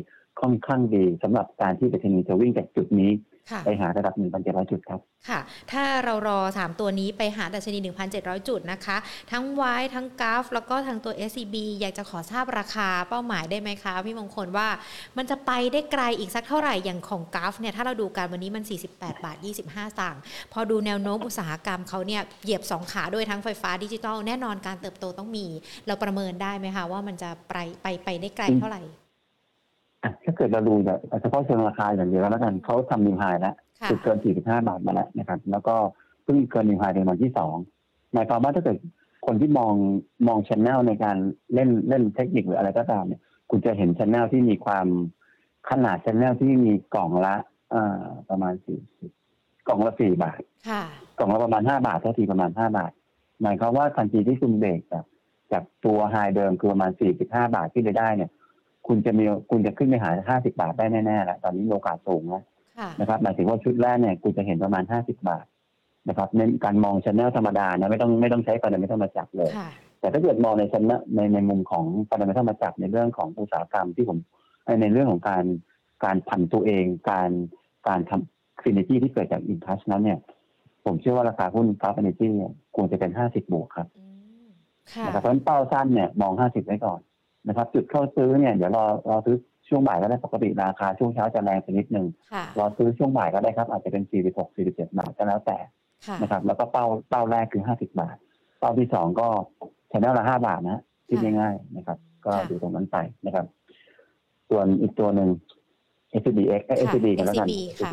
[0.41, 3.35] ค่อนข้างดีสำหรับการที่ดัชนีจะวิ่งจากจุดนี้ค่ะ
[3.66, 5.40] ไปหาระดับ 1,700 จุดครับ ค่ะ
[5.72, 7.78] ถ้าเรารอ 3 ตัวนี้ไปหาดัชนี
[8.14, 8.98] 1,700 จุดนะคะ
[9.32, 9.44] ทั้ง
[9.80, 14.68] Y ทั้งกราฟ แล้วก็ทั้งตัว SCB อยากจะขอทราบราคาเป้าหมายได้ไหมคะ พี่มงคลว่า
[15.18, 20.22] มันจะไปได้ไกลอีกสักเท่าไหร่อย่างของกราฟเนี่ยถ้าเราดูกันวันนี้มัน 48 บาท 25สตางค์
[20.54, 25.46] พอดูแนวโน้มอุตสาหกรรมเขาเนี่ยเหยียบ 2 ขาด้วยทั้งไฟฟ้าดิจิทัลแน่นอนการเติบโตต้องมี
[25.88, 29.05] เราประเมินได้ไหมคะว่ามันจะไปไปไปได้ไกลเท่าไหร่อะ
[30.24, 35.76] ถ้าเกิดเราดูแบบเฉพาะเชิงราคาอย่างเดียวแล้วกันเขาทำนิวไฮแล้วค่ะจุดเกิน 45 บาทมาแล้วนะครับ แล้วก็
[36.24, 37.56] เพิ่งเกินนิวไฮในวันที่สอง
[38.13, 38.78] หมายความว่าถ้าเกิด
[39.26, 39.74] คนที่มอง
[40.28, 41.18] มอง channel ในการ
[41.54, 44.88] เล่นเล่นเทคนิคหรืออะไรก็ตามเนี่ย คุณจะเห็น channel ที่มีความ
[45.70, 47.36] ขนาด channel ที่มีกล่องละ
[47.74, 48.80] อ่าประมาณสี่
[49.68, 50.84] กล่องละสี่บาทค่ะ
[51.18, 52.91] กล่องละประมาณห้าบาทเท่าทีประมาณห้าบาท
[53.41, 55.06] หมายความว่าทันทีที่คุณเบรกจาก
[55.52, 58.32] จากตัว high เดิมคือประมาณสี่สิบห้าบาทที่ไปได้เนี่ย
[58.88, 62.43] คุณจะมีคุณจะขึ้นไปหาห้าสิบบาทได้แน่ๆแล้วตอนนี้มีโอกาสสูงนะ
[62.80, 65.45] ค่ะนะครับหมายถึงว่าชุดแรกเนี่ยคุณจะเห็นประมาณห้าสิบบาท
[66.10, 69.69] นะครับเน้นการมอง channel ธรรมดานะไม่ต้องไม่ต้องใช้ fundamental มาจับเลยค่ะ
[70.00, 74.17] แต่ถ้าเกิดมองใน channel ในในมุมของ fundamental มาจับในเรื่องของอุตสาหกรรมที่ผม
[74.82, 75.45] ในเรื่องของการ
[76.06, 77.30] การผันตัวเอง การ
[77.88, 80.19] การทำ synergy ที่เกิดจากอินทัชนั้นเนี่ย
[80.86, 84.06] ผมเชื่อว่าราคาหุ้น Gulf Energy เนี่ยควรจะเป็นห้าสิบบวกครับอื
[84.45, 84.48] ม
[84.93, 87.00] ค่ะนะครับเพราะฉะนั้นเป้าสั้นเนี่ยมองห้าสิบไว้ก่อน
[87.48, 89.36] นะครับจุดเข้าซื้อเนี่ยเดี๋ยวรอรอซื้อ
[89.70, 95.58] ช่วงบ่ายก็ได้ปกติราคาช่วงเช้าจะแรงไปนิดนึงค่ะรอซื้อช่วงบ่ายก็ได้ครับอาจจะเป็น 46 47 บาทก็แล้วแต่
[96.08, 98.16] ค่ะนะครับ แล้วก็เป้าเป้าแรกคือ 50 บาท
[98.60, 99.28] เป้าที่สองก็
[99.92, 103.46] ชแนลละ 5 บาทนะคิดง่ายๆนะครับ ก็ดูตรงนั้นไปนะครับ
[104.50, 105.30] ส่วนอีกตัวหนึ่ง
[106.20, 107.92] SCBX เอ้ยค่ะ SCB กันแล้วกัน SCB ค่ะ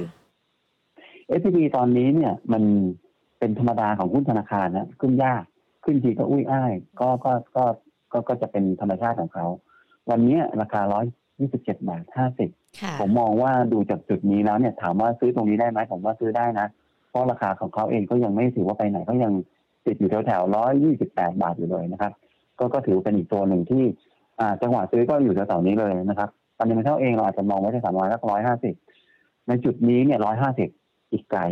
[1.38, 2.62] SCB ตอนนี้เนี่ยมัน
[3.38, 5.42] เป็นธรรมดาของหุ้นธนาคารนะขึ้นยาก
[5.84, 7.64] ขึ้นทีก็อุ้ยอ้าย ก็ก็ก็
[8.12, 9.46] ก็ก็จะเป็นธรรมชาติของเขา
[10.10, 10.80] วันนี้ราคา
[11.32, 12.04] 127บาท
[12.42, 16.66] 50ค่ะผมมองว่าดูจากจุดนี้แล้วเนี่ยถามว่าซื้อตรงนี้ได้ไหมผมว่าซื้อได้นะ
[17.10, 19.32] เพราะราคาของเขาเองก็ยังไม่ถือว่าไปไหนก็ยัง
[19.86, 22.12] ติดอยู่แถวๆร้อยยี่สิบแปดบาทอยู่เลยนะครับ
[22.58, 23.84] ก็ก็ถือเป็นอีกตัวหนึ่งที่
[24.40, 28.74] อ่าจังหวะซื้อก็อยู่แถวๆนี้เลยนะครับตอนนี้มันเท่าเองเราอาจจะมองไว้ที่สามร้อยแล้วร้อยห้าสิบ
[29.48, 30.68] ในจุดนี้เนี่ยร้อยห้าสิบ
[31.12, 31.42] อีกไกล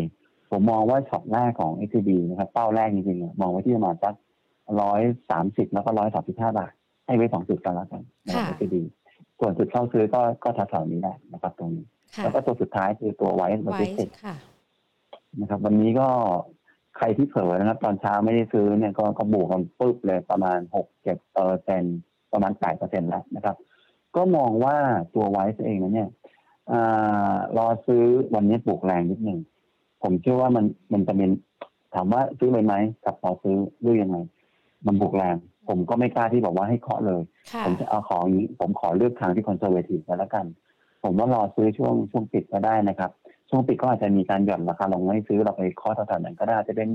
[0.51, 4.14] ผมมองว่าช็อตแรกของ x อ b นะครับเป้าแรกจริงๆเนี่ยมองไว้ที่ประมาณสัก
[4.80, 6.72] ร้อยสามสิบแล้วก็ร้อยสามสิบห้าบาท
[7.06, 8.75] ให้ไว้สองจุดกันแล้วกันนะครับค่ะ SCB
[9.38, 11.85] ส่วนจุดเข้าซื้อก็ก็แถวๆนี้แหละนะครับ ตรงนี้
[12.16, 14.35] ค่ะแล้วก็ตัวสุดท้ายคือตัว WICE Logistics ค่ะ
[15.40, 16.09] นะครับ วันนี้ก็
[16.96, 21.83] ใครที่เผลอนะครับ ตอนเช้าไม่ได้ซื้อเนี่ยก็ก็บวกกันปุ๊บเลยประมาณหกเจ็ดเปอร์เซ็น
[22.33, 23.56] ประมาณแปดเปอร์เซ็นแล้วนะครับ
[24.16, 24.76] ก็มองว่า
[25.14, 26.09] ตัว WICE เองนะเนี่ย
[26.72, 28.04] อารอซื้อ
[28.35, 29.38] วันนี้บวกแรงนิดหนึ่ง
[30.02, 31.30] ผมเชื่อว่ามันมันจะเป็น
[31.94, 34.16] ถามว่าซื้อเลยไหมกับรอซื้อด้วยยังไง
[34.87, 35.37] มันบวกแรง
[35.69, 40.47] ผมก็ไม่กล้าที่บอกว่าให้เคาะเลยค่ะผมจะเอาของอย่างนี้ ผมขอเลือกทางที่คอนเซอร์เวทีฟแล้วกัน
[41.05, 43.11] ผมว่ารอซื้อช่วงช่วงปิดก็ได้นะครับ
[43.51, 46.88] ช่วงปิดก็อาจจะมีการหย่อนราคาลงให้ซื้อเราไปเคอแถวๆนั้นก็ได้อาจจะเป็น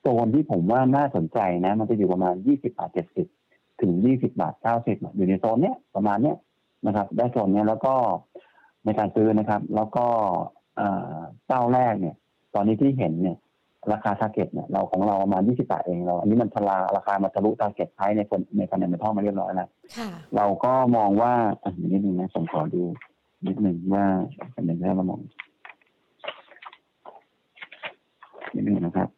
[0.00, 2.90] โซนที่ผมว่าน่าสนใจนะ มันจะอยู่ประมาณ20บาท
[3.34, 6.36] 70ถึง20บาท90อะอยู่ในโซนเนี้ยประมาณเนี้ย
[6.86, 7.94] นะครับ ได้โซนเนี้ยแล้วก็
[8.84, 10.06] ในการซื้อนะครับ แล้วก็
[10.76, 12.16] เอ่อเป้าแรกเนี่ย
[12.54, 13.36] ตอนนี้ที่เห็นเนี่ย
[13.92, 19.68] ราคาทาร์เก็ตเนี่ยเราของเราประมาณ 20 บาทเองเรา อันนี้มันทลาราคามาทะลุทาร์เก็ตไพในคนในพันในท่องมาเรียบร้อยแล้ว
[19.98, 21.32] ค่ะเราก็มองว่า
[21.62, 22.82] อะเดี๋ยวนิดนึงนะผมขอดู
[23.46, 24.04] นิดนึงว่า
[24.52, 25.20] เป็นยังไงเรามอง
[28.54, 29.08] นิดนึงนะครับ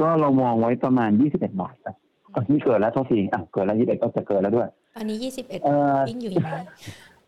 [0.00, 1.96] ก็เรามองไว้ประมาณ 21 บาทครับ
[2.34, 6.62] ก็นี่เกิดแล้วโทษทีอะเกิดแล้ว21ก็จะเกิดแล้วด้วยตอนนี้ยี่สิบเอ็ดเอ่อยิ่งอยู่อย่างนี้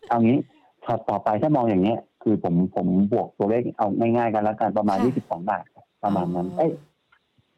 [0.09, 0.37] เอางี้
[0.85, 5.74] ถ้าต่อไปถ้ามองอย่างเนี้ย คือผมผมบวกตัวเลขเอาง่ายๆกันแล้วกันประมาณค่ะยี่สิบสองบาทครับ
[6.05, 6.71] ประมาณนั้นอ๋อเอ้ย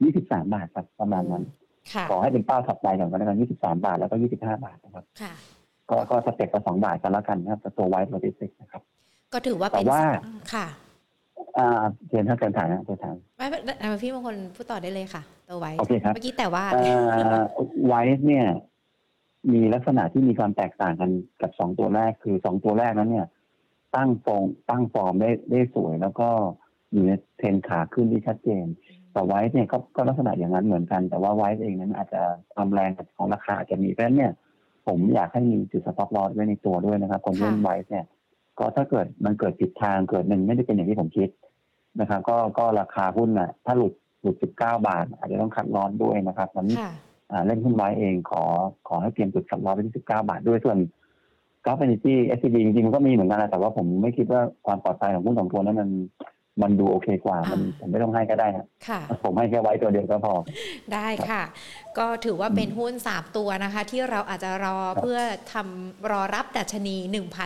[0.04, 1.44] ยี่สิบสามบาทครับประมาณนั้น
[1.94, 5.34] ค่ะขอให้เป็นเป้าถัดไปก่อนก็แล้วกันยี่สิบสามบาทแล้วก็ยี่สิบห้าบาทนะครับค่ะ
[5.90, 8.82] ก็ก็ step ละสองบาทกันแล้วกันนะครับแต่ตัว WICE Logistics นะครับ
[9.34, 10.02] ก็ถือว่าเป็นแต่ว่า
[10.54, 10.68] ค่ะ
[11.58, 16.84] อ่าเชิญท่านอาจารย์ถามนะอาจารย์ถามไม่ไม่ไม่พี่มงคลพูดต่อได้เลยค่ะ ตัว WICE โอเคครับเมื่อกี้แต่ว่าเอ่
[17.36, 17.44] อ
[17.86, 18.46] WICE เนี่ย
[19.54, 21.10] มีลักษณะที่มีความแตกต่างกัน
[21.42, 23.28] กับสองตัวแรกคือสองตัวแรกนั้นเนี่ย
[23.96, 26.30] ตั้งฟอร์มตั้งฟอร์มได้ได้สวยแล้วก็
[26.92, 28.66] อยู่ในเทรนขาขึ้นที่ชัดเจน
[29.14, 32.22] แต่ WICE เนี่ยก็ก็ลักษณะอย่างนั้นเหมือนกัน แต่ว่า WICE เองนั้นอาจจะ
[32.54, 34.32] ความแรงของราคาอาจจะมีเพราะฉะนั้นเนี่ย
[34.88, 38.06] ผมอยากให้มีจุด stop loss ไว้ในตัวด้วยนะครับคนที่เล่น WICE เนี่ย
[38.60, 41.30] ก็ถ้าเกิดมันเกิดผิดทางเกิดหนึ่งไม่ได้เป็นอย่างที่ผมคิด
[42.00, 46.92] นะครับ ก็ก็ราคาหุ้นน่ะ ถ้าหลุดหลุด19บาท อาจจะต้อง cut loss ด้วยนะครับวันนี้ค่ะ
[47.32, 48.44] อ่าเล่นหุ้น WICE เองขอ
[48.88, 50.78] ขอให้เตรียมจุด cut loss ไปที่19บาทด้วยส่วน
[51.66, 55.90] Gulf Energy SCB จริงๆมันก็มีเหมือนกันนะแต่ว่าผมไม่คิดว่าความปลอดภัยของหุ้นสองตัวนั้นมัน
[56.62, 60.34] มันดูโอเคกว่า มันอ่าผมไม่ต้องให้ก็ได้ครับค่ะผมให้แค่ WICE ตัวเดียวก็พอ
[60.94, 61.44] ได้ค่ะ
[61.98, 65.20] ก็ถือว่าเป็นหุ้น 3 ตัวนะคะ ที่เราอาจจะรอครับเพื่อ
[65.54, 66.96] ทำรอรับดัชนี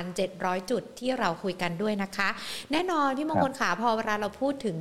[0.09, 2.30] 1,700 จุดที่เราคุยกันด้วยนะคะ
[2.72, 4.78] แน่นอนพี่มงคลขาพอเวลาเราพูดถึง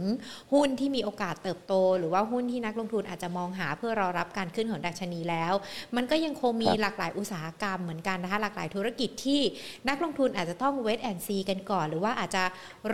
[0.54, 5.52] หุ้นที่มีโอกาสเติบโต หรือว่าหุ้นที่นักลงทุนอาจจะมองหาเพื่อรอรับการขึ้นของดัชนีแล้ว
[5.96, 9.40] มันก็ยังคงมีความหลากหลายอุตสาหกรรมเหมือนกันนะคะ หลากหลายธุรกิจที่
[9.88, 12.44] นักลงทุนอาจจะต้อง wait and see กันก่อน หรือว่าอาจจะ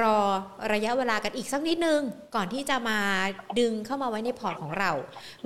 [0.00, 0.16] รอ
[0.72, 2.00] ระยะเวลากันอีกสักนิดนึง
[2.34, 2.98] ก่อนที่จะมา
[3.60, 4.90] ดึงเข้ามาไว้ในพอร์ตของเรา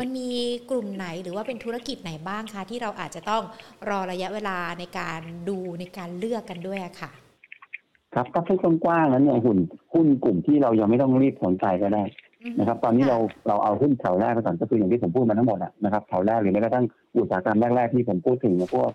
[0.01, 0.29] มันมี
[0.71, 3.43] กลุ่มไหนหรือว่าเป็นธุรกิจไหนบ้างคะที่เราอาจจะต้อง
[3.89, 7.11] รอระยะเวลาในการดูในการเลือกกันด้วยอะค่ะ
[8.15, 9.59] ครับก็พูดกว้างๆนั้นเนี่ยหุ้น
[9.95, 12.03] หุ้นกลุ่มที่เรายังไม่ต้องรีบสนใจก็ได้
[12.59, 13.19] นะครับ ตอนนี้ค่ะเรา
[13.49, 16.85] เราเอาหุ้นแถวแรกไปก่อนก็คืออย่างที่ผมพูดมาทั้งหมดอะนะครับแถวแรกหรือแม้กระทั่ง
[17.17, 18.91] อุตสาหกรรมแรกๆที่ผมพูดถึงนะพวก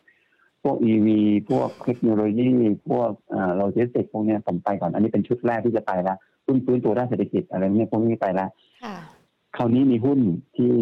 [0.63, 1.07] พวก EV
[1.49, 2.49] พวกเทคโนโลยี
[2.89, 8.49] พวกอ่าโลจิสติกพวกเนี้ยผมไปก่อน อันนี้เป็นชุดแรกที่จะไปแล้ว หุ้นฟื้นตัวด้านเศรษฐกิจอะไรเนี้ยพวกนี้ไปแล้ว
[8.83, 8.95] ค่ะ
[9.57, 10.19] คราวนี้มีหุ้น
[10.57, 10.73] ที่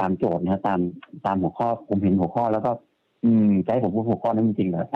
[0.00, 0.80] ตามโจทย์นะตาม
[1.26, 2.70] ตามหัวข้อผมเห็นหัวข้อแล้วก็
[3.24, 4.86] อืมจะให้ผมพูดหัวข้อนั้นจริงๆเหรอ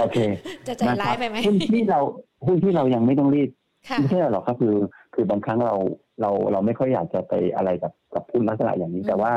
[0.00, 0.18] โอเค
[0.66, 2.00] จะใจร้ายไปไหมนะครับหุ้นที่เรา
[2.46, 3.48] หุ้นที่เรายังไม่ต้องรีบ
[3.88, 4.74] ค่ะไม่ใช่หรอกก็คือ
[5.14, 5.74] คือบางครั้งเรา
[6.20, 9.32] เราเราไม่ค่อยอยากจะไปอะไรกับกับหุ้นลักษณะอย่างนี้อืมแต่ว่า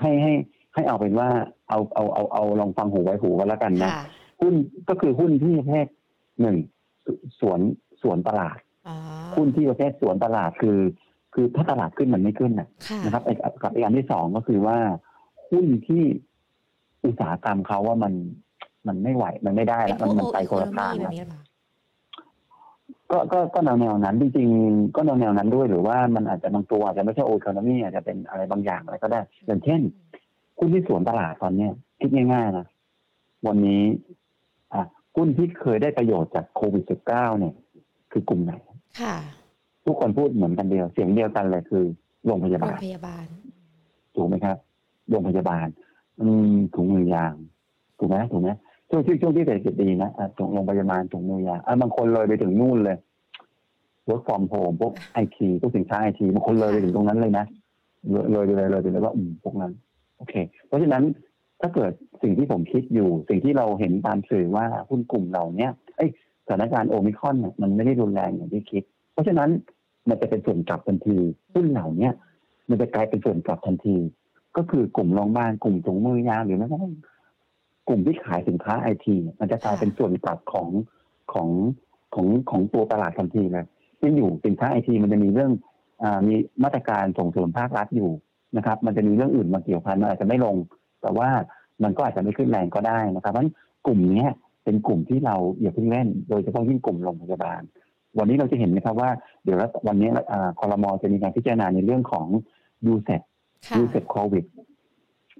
[0.00, 0.32] ให้ให้
[0.74, 1.28] ให้เอาเป็นว่า
[1.68, 4.04] เอาเอาเอาเอาลองฟังหูไว้หูกันแล้วกันนะค่ะ
[4.40, 4.54] หุ้น
[4.88, 5.86] ก็คือหุ้นที่ประเภท
[6.40, 6.56] หนึ่ง
[7.40, 7.60] สวน
[8.02, 8.71] สวนตลาดอ๋อ
[9.36, 10.78] หุ้นที่ประเภทสวนตลาดคือ
[11.34, 14.76] คือถ้าตลาดขึ้นมันไม่ขึ้นนะค่ะนะครับไอ้กับอีกอันที่สองก็คือว่า
[15.50, 16.02] หุ้นที่
[17.04, 18.12] อุตสาหกรรมเขาว่ามัน
[18.86, 21.40] มันไม่ไหวมันไม่ได้เป็แล้นวพมันวกมันโอไปอีคนโคละโนทางมีแบแล้วบนี้หรือเปล่า
[23.10, 29.80] ก็ก็ก็แนวแนวนั้นจริงๆก็แนวแนวนั้นด้วยหรือว่ามันอาจจะบางตัวอาจจะไม่ใช่โอ c o นมีอาจจะเป็นอะไรบางอย่างอะไรก็ได้ อย่างเช่น
[30.58, 32.66] หุ้นที่สวนตลาดตอนเนี้ยคิดง่ายๆนะ
[33.46, 33.82] วันนี้
[34.74, 34.82] อะ
[35.16, 37.54] หุ้นที่เคยได้ประโยชน์จากโควิด -19 เนี่ย
[38.12, 38.52] คือกลุ่มไหน
[39.00, 39.14] ค่ะ
[39.86, 41.84] ทุกคนพูดเหมือนกันเดียว เสียงเดียวกันเลยคือ
[42.26, 43.26] โรงพยาโรบางลพยาบาล
[44.16, 44.56] ถูกไหมครับ
[45.10, 45.66] โรงพยาบาล
[46.20, 47.34] อืมถุงมือยาง
[47.98, 48.50] ถูกไหมถูกไหม
[48.90, 52.96] ช่วงที่ช่วงที่เศรษฐกิจดีนะอะถุงโรงพยาบาลถุงมือยางอะบางคนเลยไปถึงนู่นเลย
[54.08, 57.46] work from home พวกไอทีพวกสินค้าไอทีบางคนเลยไปถึงตรงนั้นเลยนะ
[58.10, 59.72] เลยเลยเลยเลยไปเลยว่าอืมพวกนั้น
[60.18, 60.34] โอเค
[60.66, 61.04] เพราะฉะนั้น
[61.60, 66.10] ถ้าเกิดสิ่งที่ผมคิดอยู่ สิ่งที่เราเห็นตามสื่อว่าหุ้นกลุ่มเหล่าเนี้ยเอ้ย
[66.46, 68.82] สถานการณ์โอมิคอนเนี่ยมันไม่ได้รุนแรงอย่างที่คิด
[69.12, 69.50] เพราะฉะนั้น
[70.08, 71.16] มันจะเป็นส่วนกลับทันที
[71.54, 72.14] หุ้นเหล่าเนี้ย
[72.68, 73.96] มันจะกลายเป็นส่วนกลับทันที
[74.56, 76.94] ก็คือกลุ่มโรงพยาบาลกลุ่มถุงมือยางหรือแม้กระทั่ง
[77.88, 80.68] กลุ่มที่ขายสินค้าไอทีมันจะกลายเป็นส่วนกลับของ
[81.32, 81.48] ของ
[82.14, 83.66] ของของตัวตลาดทันทีเลย
[84.02, 85.52] ยังอยู่สินค้าไอทีมันจะมีเรื่อง
[86.02, 86.34] อมี
[86.64, 88.10] มาตรการส่งเสริมภาครัฐอยู่
[88.56, 90.56] นะครับ มันจะมีเรื่องอื่นมาเกี่ยวพันมันอาจจะไม่ลง
[91.02, 91.28] แต่ว่า
[91.82, 93.50] มันก็อาจจะไม่ขึ้นแรงก็ได้นะครับเพราะฉะนั้น
[93.86, 94.30] กลุ่มเนี้ย
[94.64, 97.60] เป็นกลุ่มที่เราอย่าเพิ่งเล่น โดยเฉพาะยิ่งกลุ่มโรงพยาบาล
[98.18, 99.10] วันนี้เราจะเห็นนะครับว่า
[99.44, 102.26] เดี๋ยววันนี้อ่าคอรมอจะมีการพิจารณาในเรื่องของ
[102.86, 103.08] UCEP
[103.66, 104.44] ค่ะ UCEP โควิด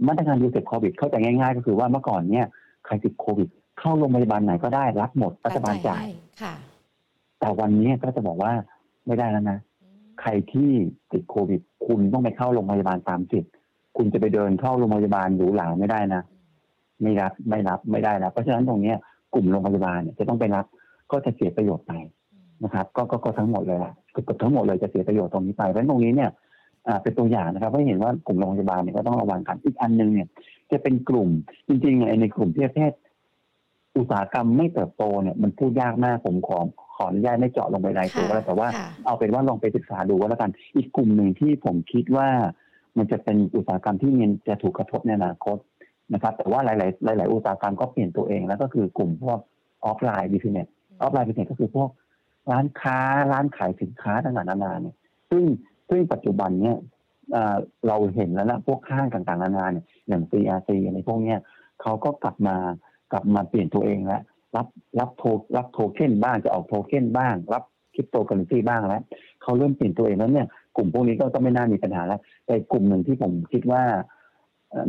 [0.06, 2.46] มาตรการ UCEP โควิดเข้าใจง่ายๆ ก็คือว่าเมื่อก่อนเนี่ย
[2.86, 3.48] ใครติดโควิด
[3.78, 6.10] เข้าโรงพยาบาลไหนก็ได้รับหมดรัฐบาลจ่ายให้
[6.42, 6.54] ค่ะ
[7.38, 8.52] แต่วันนี้ก็จะบอกว่า
[9.06, 9.58] ไม่ได้แล้วนะ
[10.20, 10.70] ใครที่
[11.12, 13.52] ติดโควิด คุณต้องไปเข้าโรงพยาบาลตามสิทธิ์
[13.96, 16.22] คุณจะไปเดินเข้าโรงพยาบาลหรูหราไม่ได้นะ
[17.02, 18.98] ไม่รับไม่รับไม่ได้นะเพราะฉะนั้นตรงเนี้ย
[19.34, 20.66] กลุ่มโรงพยาบาลเนี่ยจะต้องไปรับ
[21.12, 21.92] ก็จะเสียประโยชน์ไป
[22.64, 26.30] นะครับ ก็ก็ก็ทั้งหมดเลยอะเกือบทั้งหมดเลยจะเสียประโยชน์ตรงนี้ไปเพราะฉะนั้นตรงนี้เนี่ย
[26.86, 30.28] อ่าเป็นตัวอย่างนะครับให้เห็นว่ากลุ่มโรงพยาบาลเนี่ยก็ต้องระวังกันอีกอันหนึงเนี่ย
[30.72, 31.28] จะเป็นกลุ่ม
[31.68, 32.92] จริงๆเนี่ยในกลุ่มที่ประเภท
[33.96, 36.58] อุตสาหกรรมไม่เติบโตเนี่ยมันพูดยากมากผมขอ
[36.96, 42.28] ขออนุญาตไม่เจาะลงไปรายตัวก็แล้วแต่ว่าค่ะเอาเป็นว่าลองไปศึกษาดูก็แล้วกัน อีกกลุ่มหนึ่งที่ผมคิดว่า
[42.98, 45.56] มันจะเป็นอุตสาหกรรมที่มันจะถูกกระทบในอนาคต
[46.12, 49.38] นะครับแต่ว่าหลาย ๆ หลาย ๆ อุตสาหกรรมก็เปลี่ยนตัวเองแล้วก็คือกลุ่มพวก
[49.84, 50.68] offline business
[51.00, 51.88] offline business ก็คือพวก
[52.52, 52.98] ร้านค้า
[53.32, 54.96] ร้านขายสินค้าต่างๆนานาเนี่ย
[55.30, 55.44] ซึ่ง
[55.90, 56.78] ซึ่งปัจจุบันเนี่ย
[57.86, 61.38] เราเห็นแล้วนะพวกห้างต่างๆนานาเนี่ยอย่าง CRC อะไรพวกเนี้ย
[61.82, 62.56] เขาก็กลับมา
[63.12, 64.22] กลับมาเปลี่ยนตัวเองแล้ว
[64.56, 64.66] รับ
[64.98, 65.22] รับโท
[65.56, 67.62] รับโทเค็นบ้างจะออกโทเค็นบ้าง รับ
[67.94, 69.02] คริปโตเคอเรนซีบ้างแล้ว
[69.42, 70.46] เขาเริ่มเปลี่ยนตัวเองแล้วเนี่ย
[70.76, 73.82] กลุ่มพวกนี้ก็ต้องไม่น่ามีปัญหาแล้วแต่กลุ่มหนึ่งที่ผมคิดว่า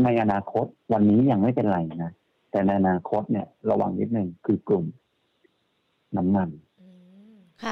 [0.04, 2.12] ในอนาคตวันนี้ยังไม่เป็นไรนะ
[2.52, 4.86] แต่ในอนาคตเนี่ยระวังนิดนึงคือกลุ่ม
[6.18, 6.50] น้ำมัน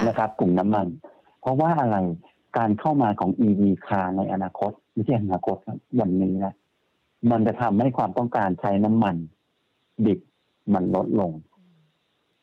[0.07, 0.87] นะครับ กลุ่มน้ำมัน
[1.41, 1.97] เพราะว่าอะไร
[2.57, 5.57] การเข้ามาของ EV คาในอนาคตไม่ใช่อนาคต
[5.99, 6.53] วันนี้นะ
[7.31, 9.15] มันจะทำให้ความต้องการใช้น้ำมัน
[10.07, 10.19] ดิบ
[10.73, 11.31] มันลดลง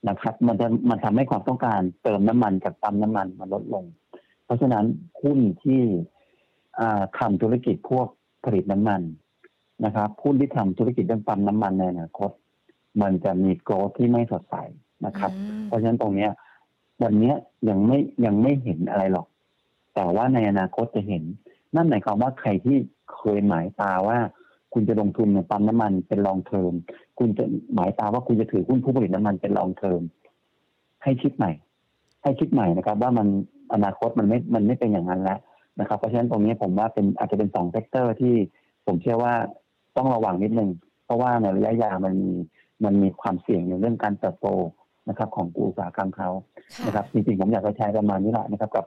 [0.09, 3.85] นะครับ มันจะมันทำให้ความต้องการเติมน้ำมันกับปั๊มน้ำมันมันลดลง
[4.45, 4.85] เพราะฉะนั้น
[5.23, 5.81] หุ้นที่
[7.19, 8.07] ทำธุรกิจพวก
[8.45, 9.01] ผลิตน้ำมัน
[9.85, 12.31] นะครับหุ้นที่ทำธุรกิจเรื่องปั๊มน้ำมันในอนาคต
[13.03, 14.55] มันจะมีโกรธที่ไม่สดใส
[15.07, 15.33] นะครับ
[15.67, 16.31] เพราะฉะนั้นตรงเนี้ย
[17.03, 17.33] วันนี้
[17.69, 19.27] ยังไม่ยังไม่เห็นอะไรหรอก
[19.95, 21.23] แต่ว่าในอนาคตจะเห็น
[21.75, 22.77] นั่นหมายความว่าใครที่
[23.15, 24.19] เคยหมายตาว่า
[24.73, 26.73] คุณจะลงทุนในปั๊มน้ำมันเป็น long term
[27.19, 30.01] คุณจะหมายตาว่าคุณจะถือหุ้นผู้ผลิตน้ำมันเป็น long term
[31.03, 31.51] ให้คิดใหม่
[32.23, 33.27] ให้คิดใหม่นะครับ ว่ามัน
[33.75, 35.39] อนาคตมันไม่มันไม่เป็นอย่างนั้นแล้ว
[35.81, 38.35] นะครับ เพราะฉะนั้นตรงนี้ผมว่าเป็นอาจจะเป็นสอง sector ที่
[38.87, 39.35] ผมเชื่อว่า
[39.99, 40.71] ต้องระวังนิดนึง
[41.05, 42.33] เพราะว่าในระยะยาวมันมี
[42.85, 44.49] มันมีความเสี่ยงในเรื่องการเติบโต
[45.09, 46.31] นะครับของอุตสาหกรรมเขา
[46.87, 48.85] นะครับจริงๆผมอยากจะแชร์ประมาณนี้แหละนะครับ กับ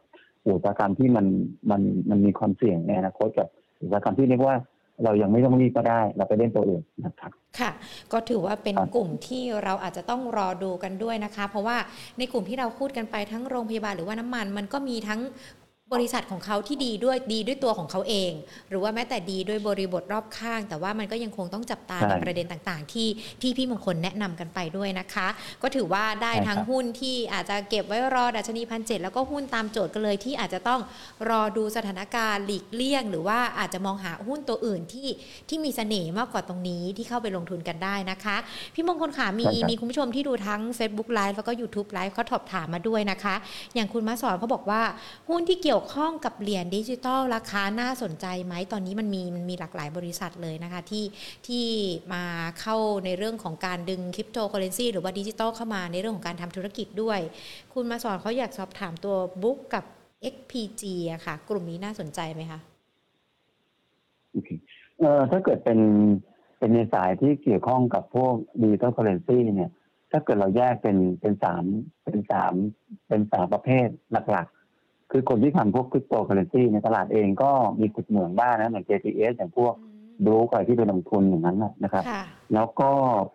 [0.48, 1.26] อุตสาหกรรมที่มัน
[1.72, 3.48] มันมันมีความเสี่ยงในอนาคตกับ
[3.82, 4.56] อุตสาหกรรมที่เรียกว่า
[5.04, 7.72] เรายังไม่ต้องรีบก็ได้ เราไปเล่นตัวอื่นนะครับค่ะ
[8.12, 11.78] ก็ถือว่าเป็นกลุ่มที่เราอาจจะต้องรอดูกันด้วยนะคะ เพราะว่า
[12.18, 15.22] ในกลุ่มที่เราพูดกันไปทั้งโรงพยาบาลหรือว่าน้ำมัน มันก็มีทั้ง
[15.94, 18.32] บริษัทของเขาที่ดีด้วยดีด้วยตัวของเขาเอง
[18.70, 23.08] หรือว่าแม้แต่ดีด้วยบริบทรอบข้าง แต่ว่ามันก็ยังคงต้องจับตาในประเด็นต่างๆ ที่
[23.42, 25.28] ที่พี่มงคลแนะนำกันไปด้วยนะคะ
[25.62, 30.82] ก็ถือว่าได้ทั้งหุ้นที่อาจจะเก็บไว้รอดัชนีพันเจ็ดแล้วก็หุ้นตามโจทย์กันเลยที่อาจจะต้อง
[31.30, 35.08] รอดูสถานการณ์หลีกเลี่ยง หรือว่าอาจจะมองหาหุ้นตัวอื่นที่
[35.50, 38.38] ที่มีเสน่ห์มากกว่าตรงนี้ที่เข้าไปลงทุนกันได้นะคะ
[38.76, 43.36] พี่มงคลขามีมีคุณผู้ชมที่ดูทั้ง Facebook Live แล้วก็ YouTube Live เขาถอบถามมาด้วยนะคะ
[43.76, 44.82] อย่างคุณมาสอนเขาบอกว่า
[45.30, 51.06] หุ้นที่เกี่ยววข้องกับเหรียญดิจิตอลราคาน่าสนใจไหมตอนนี้มันมีมันมีหลากหลายบริษัทเลยนะคะที่
[51.48, 51.66] ที่
[52.14, 52.24] มา
[52.62, 52.76] เข้า
[53.06, 57.20] ในเรื่องของการดึงคริปโตเคอเรนซีหรือว่าดิจิตอลเข้ามาในเรื่องของการทำธุรกิจด้วย
[57.74, 59.84] คุณมาสอนเขาอยากสอบถามตัว BROOK กับ
[60.34, 62.60] XPG อะค่ะ กลุ่มนี้น่าสนใจไหมคะ
[64.32, 64.50] โอเค
[65.00, 65.80] เอ่อถ้าเกิดเป็น
[66.58, 69.72] เป็นในสายที่เกี่ยวข้องกับพวก digital currency เนี่ย
[70.12, 71.64] ถ้าเกิดเราแยกเป็นเป็นสาม
[72.04, 72.54] เป็นสาม
[73.08, 74.48] เป็นสามประเภทหลัก
[75.12, 77.52] คือคนที่ทำพวกคริปโตเคอเรนซีในตลาดเองก็
[77.82, 79.74] มีขุดเหมืองบ้างนะอย่าง JTS อย่างพวก
[80.26, 82.04] ดูอะไรที่เป็นลงทุนอย่างนั้นนะครับ
[82.54, 82.90] แล้วก็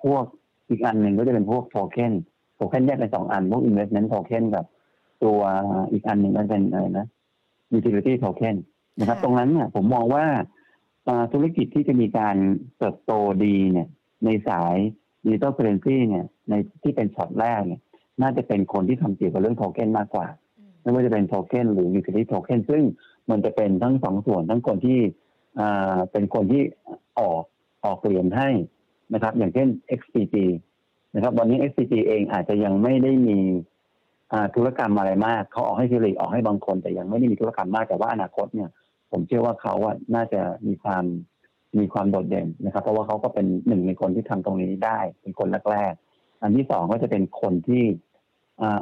[0.04, 0.24] พวก
[0.68, 2.12] อีกอันหนึ่งก็จะเป็นพวก token
[2.54, 4.64] token แยกเป็นสองอัน พวก investment token กับ
[5.24, 5.38] ตัว
[5.92, 7.06] อีกอันหนึ่งก็เป็นอะไรนะ
[7.76, 8.56] utility token
[8.98, 10.24] นะครับ ตรงนั้นเนี่ยผมมองว่า
[11.32, 12.36] ธุรกิจที่จะมีการ
[12.78, 13.12] เติบโต
[13.44, 13.88] ดีเนี่ย
[14.24, 14.76] ในสาย
[15.24, 17.80] digital currency เนี่ย ในที่เป็นช็อตแรกเนี่ย
[18.22, 20.26] น่าจะเป็นคนที่ทำเกี่ยวกับเรื่องโทเค็นมากกว่า
[20.86, 22.82] ไม่ว่าจะเป็นโทเค็นหรือ utility token ซึ่ง
[23.30, 25.00] มันจะเป็นทั้งสองส่วนทั้งคนที่
[26.12, 26.62] เป็นคนที่
[27.18, 27.42] ออก
[27.84, 28.48] ออกเหรียญให้
[29.14, 29.68] นะครับ อย่างเช่น
[29.98, 30.34] XPG
[31.14, 33.38] นะครับ วันนี้ XPG เองอาจจะยังไม่ได้มี
[34.54, 38.70] ธุรกรรมอะไรมาก เขาออกให้สิริออกให้บางคน แต่ยังไม่ได้มีธุรกรรมมากแต่ว่าอนาคตเนี่ย
[39.10, 41.04] ผมเชื่อว่าเขาว่าน่าจะมีความ
[41.78, 47.84] มีความโดดเด่นนะครับ เพราะว่าเขาก็เป็นหนึ่งในคนที่ทำตรงนี้ได้เป็นคนแรกๆอันที่สองก็จะเป็นคนที่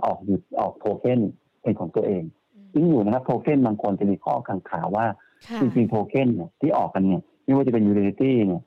[0.04, 1.20] ออกหยุดออกโทเค็น
[1.64, 2.22] เป็นของตัวเอง
[2.72, 5.06] ซึ่งอยู่นะครับโทเค็นบางคนจะมีข้อกังขาว่า
[5.60, 8.62] จริงๆโทเค็นเนี่ยที่ออกกันเนี่ยไม่ว่าจะเป็น utility เนี่ย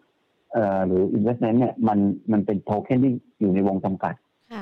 [0.88, 2.00] หรือ investment เนี่ยมัน
[2.32, 4.14] มันเป็นโทเค็นที่อยู่ในวงจำกัด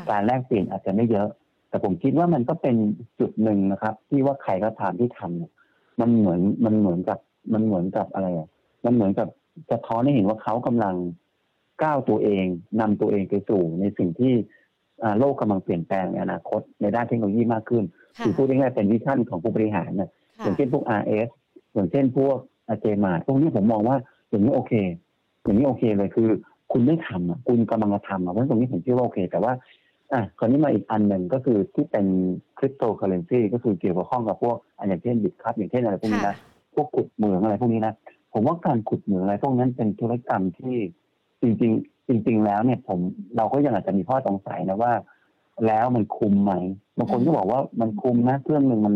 [0.10, 1.30] การแลกเปลี่ยนอาจจะไม่เยอะ
[1.70, 2.76] แต่ผมคิดว่ามันก็เป็น
[3.20, 5.52] จุดหนึ่งนะครับ ที่ว่าใครก็ตามที่ทำเนี่ย
[6.00, 7.20] มันเหมือนมันเหมือนกับ
[7.54, 8.48] มันเหมือนกับอะไรอะ
[8.86, 9.28] มันเหมือนกับ
[9.72, 10.96] สะท้อนให้เห็นว่าเขากำลัง
[11.84, 12.46] ก้าวตัวเอง
[12.80, 14.34] นำตัวเองไปสู่ในสิ่งที่
[15.20, 17.84] โลกกำลังเปลี่ยนแปลงในอนาคตในด้านเทคโนโลยีมากขึ้น
[18.24, 20.10] คือพูดง่ายๆเป็นวิชั่นของผู้บริหารนะ
[20.44, 21.30] อย่างเช่นพวก RS
[21.74, 22.38] อย่างเช่นพวก
[22.68, 23.98] อาเจมาพวกนี้ผมมองว่า
[24.30, 24.74] อย่างนี้โอเค
[25.44, 26.28] อย่างนี้โอเคเลยคือ
[26.72, 29.54] คุณไม่ทำอะคุณกำลังจะทำอะเพราะตรงนี้ผมเชื่อว่าโอเค แต่ว่า
[30.14, 32.06] อะคราวนี้มาอีกอันหนึ่งก็คือที่เป็น
[32.58, 34.58] คริปโตเคอเรนซีก็คือเกี่ยวกับข้องกับพวก
[34.88, 36.36] อย่างเช่น Bitkub อย่างเช่นอะไรพวกนี้นะ
[36.76, 37.94] พวกขุดเหมืองอะไรพวกนี้นะ
[38.34, 40.76] ผมว่าการขุดเหมืองอะไรพวกนั้นเป็นธุรกรรมที่
[41.42, 43.00] จริง ๆ จริง ๆ แล้วเนี่ยผม
[43.38, 44.92] เราก็ยังอาจจะมีข้อสงสัยนะว่า
[45.68, 46.54] แล้วมันคุ้มไหม
[46.98, 48.96] บางคนก็บอกว่ามันคุ้มนะเครื่องหนึ่งมัน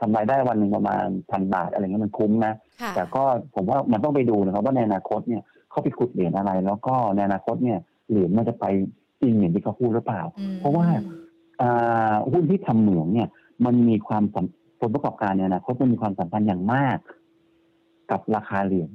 [0.00, 2.52] ทำรายได้วันหนึ่งประมาณพันบาทอะไรเงี้ยมันคุ้มนะ
[2.94, 3.22] แต่ก็
[3.54, 7.78] ผมว่ามันต้องไปดูนะครับว่าในอนาคตเนี่ยเขาไปขุดเหรียญอะไร แล้วก็ในอนาคตเนี่ย
[8.08, 8.64] เหรียญมันจะไป
[9.20, 10.86] จริงอย่างที่เขาพูดหรือเปล่าอืมเพราะว่า
[11.60, 13.28] อ่าหุ้นที่ทำเหมืองเนี่ย
[13.64, 14.46] มันมีความสัม
[14.80, 16.98] ผลประกอบการในอนาคตมันมีความสัมพันธ์อย่างมาก
[18.10, 18.90] กับราคาเหรียญ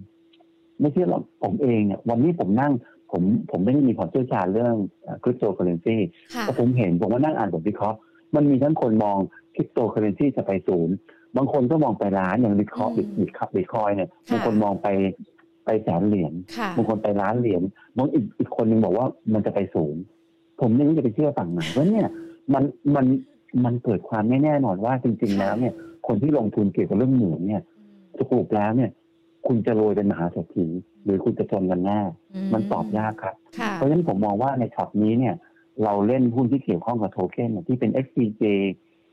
[0.82, 2.72] ไม่ใช่เราผมเองเนี่ยวันนี้ผมนั่ง
[3.14, 4.76] ผมผมไม่ได้มีความเชี่ยวชาญเรื่อง
[5.24, 5.96] คริปโตเคอเรนซี
[6.34, 7.98] ค่ะแต่ผมเห็นผมว่านั่งอ่านบทวิเคราะห์
[8.36, 9.18] มันมีทั้งคนมอง
[9.56, 10.96] คริปโตเคอเรนซีจะไปศูนย์
[11.38, 14.88] บางคนก็มองไปล้านอย่างบิตคอยอืม Bit Bitcoin เนี่ยค่ะบางคนมองไป
[15.66, 17.62] ไปแสนเหรียญค่ะบางคนไปล้านเหรียญ
[17.98, 20.02] บางอีกอีกคนหนึ่งบอกว่ามันจะไปศูนย์
[20.62, 22.08] ผมไม่รู้จะไปเชื่อฝั่งไหนเพราะเนี่ย
[22.54, 22.64] มัน
[22.96, 23.06] มัน
[23.66, 25.74] มันเกิดความไม่แน่นอนว่าจริง ๆ แล้วเนี่ย
[26.08, 27.62] คนที่ลงทุนเกี่ยวกับเรื่องเหมืองเนี่ย
[28.18, 28.90] สรุปแล้วเนี่ย
[29.48, 30.68] คุณจะรวยเป็นมหาเศรษฐี
[31.04, 32.00] หรือคุณจะจนกันแน่
[32.54, 35.36] มันตอบยากครับค่ะเพราะฉะนั้นผมมองว่าในช็อตนี้เนี่ย
[35.84, 38.44] เราเล่นหุ้นที่เกี่ยวข้องกับโทเค็นเนี่ยที่เป็น XCJ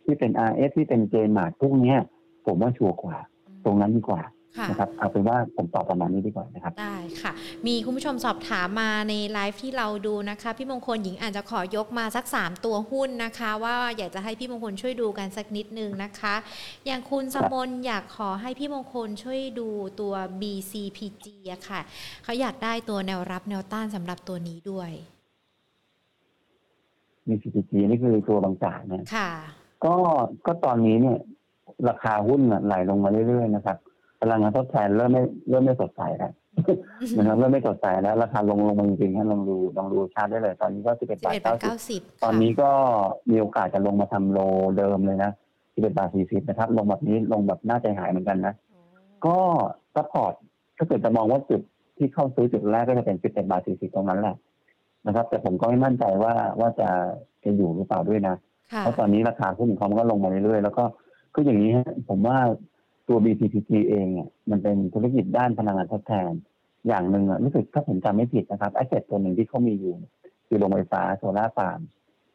[0.04, 1.98] ที่เป็น RS ที่เป็น JMart พวกเนี้ย
[2.46, 3.18] ผมว่าชัวร์กว่า
[3.64, 4.32] ตรงนั้นดีกว่าค่ะ
[4.70, 7.32] นะครับเอาเป็นว่าผมตอบประมาณนี้ดีกว่านะครับ ได้ค่ะ
[7.66, 16.34] มีคุณผู้ชมสอบถามมาในไลฟ์ที่เราดูนะคะ พี่มงคลหญิงอาจจะขอยกมาสัก 3 ตัวหุ้นนะคะ ว่าอยากจะให้พี่มงคลช่วยดูกันสักนิดนึงนะคะ
[16.86, 19.68] อย่างคุณสมนอยากขอให้พี่มงคลช่วยดู
[20.00, 21.80] ตัว BCPG อะค่ะ
[22.24, 24.90] เขาอยากได้ตัวแนวรับแนวต้านสำหรับตัวนี้ด้วย
[27.28, 29.30] มี CPG นี่คือตัวบางจากเนี่ยค่ะ
[29.84, 29.94] ก็
[30.46, 31.18] ก็ตอนนี้เนี่ย
[31.88, 33.78] ราคาหุ้นน่ะไหลลงมาเรื่อยๆนะครับ
[34.20, 36.32] พลังงานทดแทนเริ่มไม่เริ่มไม่สดใสแล้ว
[37.16, 42.70] นะครับเริ่มไม่สดใสแล้วราคาลงลงมาจริงๆฮะลองดูลองดูชาร์ตได้เลย ตอนนี้ก็11บาท11บาท90 90ตอนนี้ก็
[43.30, 44.38] มีโอกาสจะลงมาทำ low
[44.78, 48.54] เดิมเลยนะ11บาท40นะครับ ลงแบบนี้ลงแบบน่าใจหายเหมือนกันนะ
[49.26, 49.38] ก็
[49.94, 50.32] support
[50.76, 51.60] ถ้าเกิดจะมองว่าจุด
[51.96, 54.36] ที่เข้าซื้อจุดแรกก็จะเป็น11บาท40ตรงนั้นแหละ
[55.06, 56.88] นะครับ แต่ผมก็ไม่มั่นใจว่าว่าจะ
[57.44, 58.34] จะอยู่หรือเปล่าด้วยนะ
[58.72, 60.84] ค่ะเพราะตอนนี้ราคาหุ้นของเขามันก็ลงมาเรื่อยๆแล้วก็
[61.34, 62.38] ก็อย่างนี้ฮะผมว่า
[63.10, 66.32] ตัว BTPG เองเนี่ยมันเป็นธุรกิจด้านพลังงานทดแทน
[66.88, 69.94] อย่างหนึ่งอะรู้สึกถ้าผมจำไม่ผิดนะครับ asset ตัวหนึ่งที่เขามีอยู่
[70.46, 71.80] คือโรงไฟฟ้าโซลาร์ฟาร์ม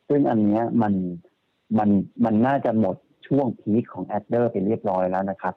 [0.10, 0.94] ซึ่งอันเนี้ยมัน
[1.78, 1.90] มัน
[2.26, 2.96] มันน่าจะหมด
[3.28, 5.56] ช่วง peak ของ adder ไปเรียบร้อยแล้วนะครับ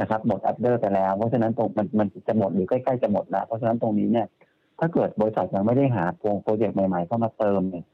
[0.00, 4.26] นะครับหมด adder ไปแล้ว เพราะฉะนั้นตรงมันมันจะหมดหรือใกล้ๆจะหมดแล้วเพราะฉะนั้นตรงนี้เนี่ย
[4.78, 6.04] ถ้าเกิดบริษัทยังไม่ได้หา
[6.42, 7.84] โปรเจกต์ใหม่ๆเข้ามาเติมเนี่ย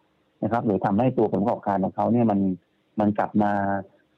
[0.42, 2.40] นะครับ หรือทำให้ตัวผลประกอบการของเขาเนี่ยมัน
[3.00, 3.52] มันกลับมา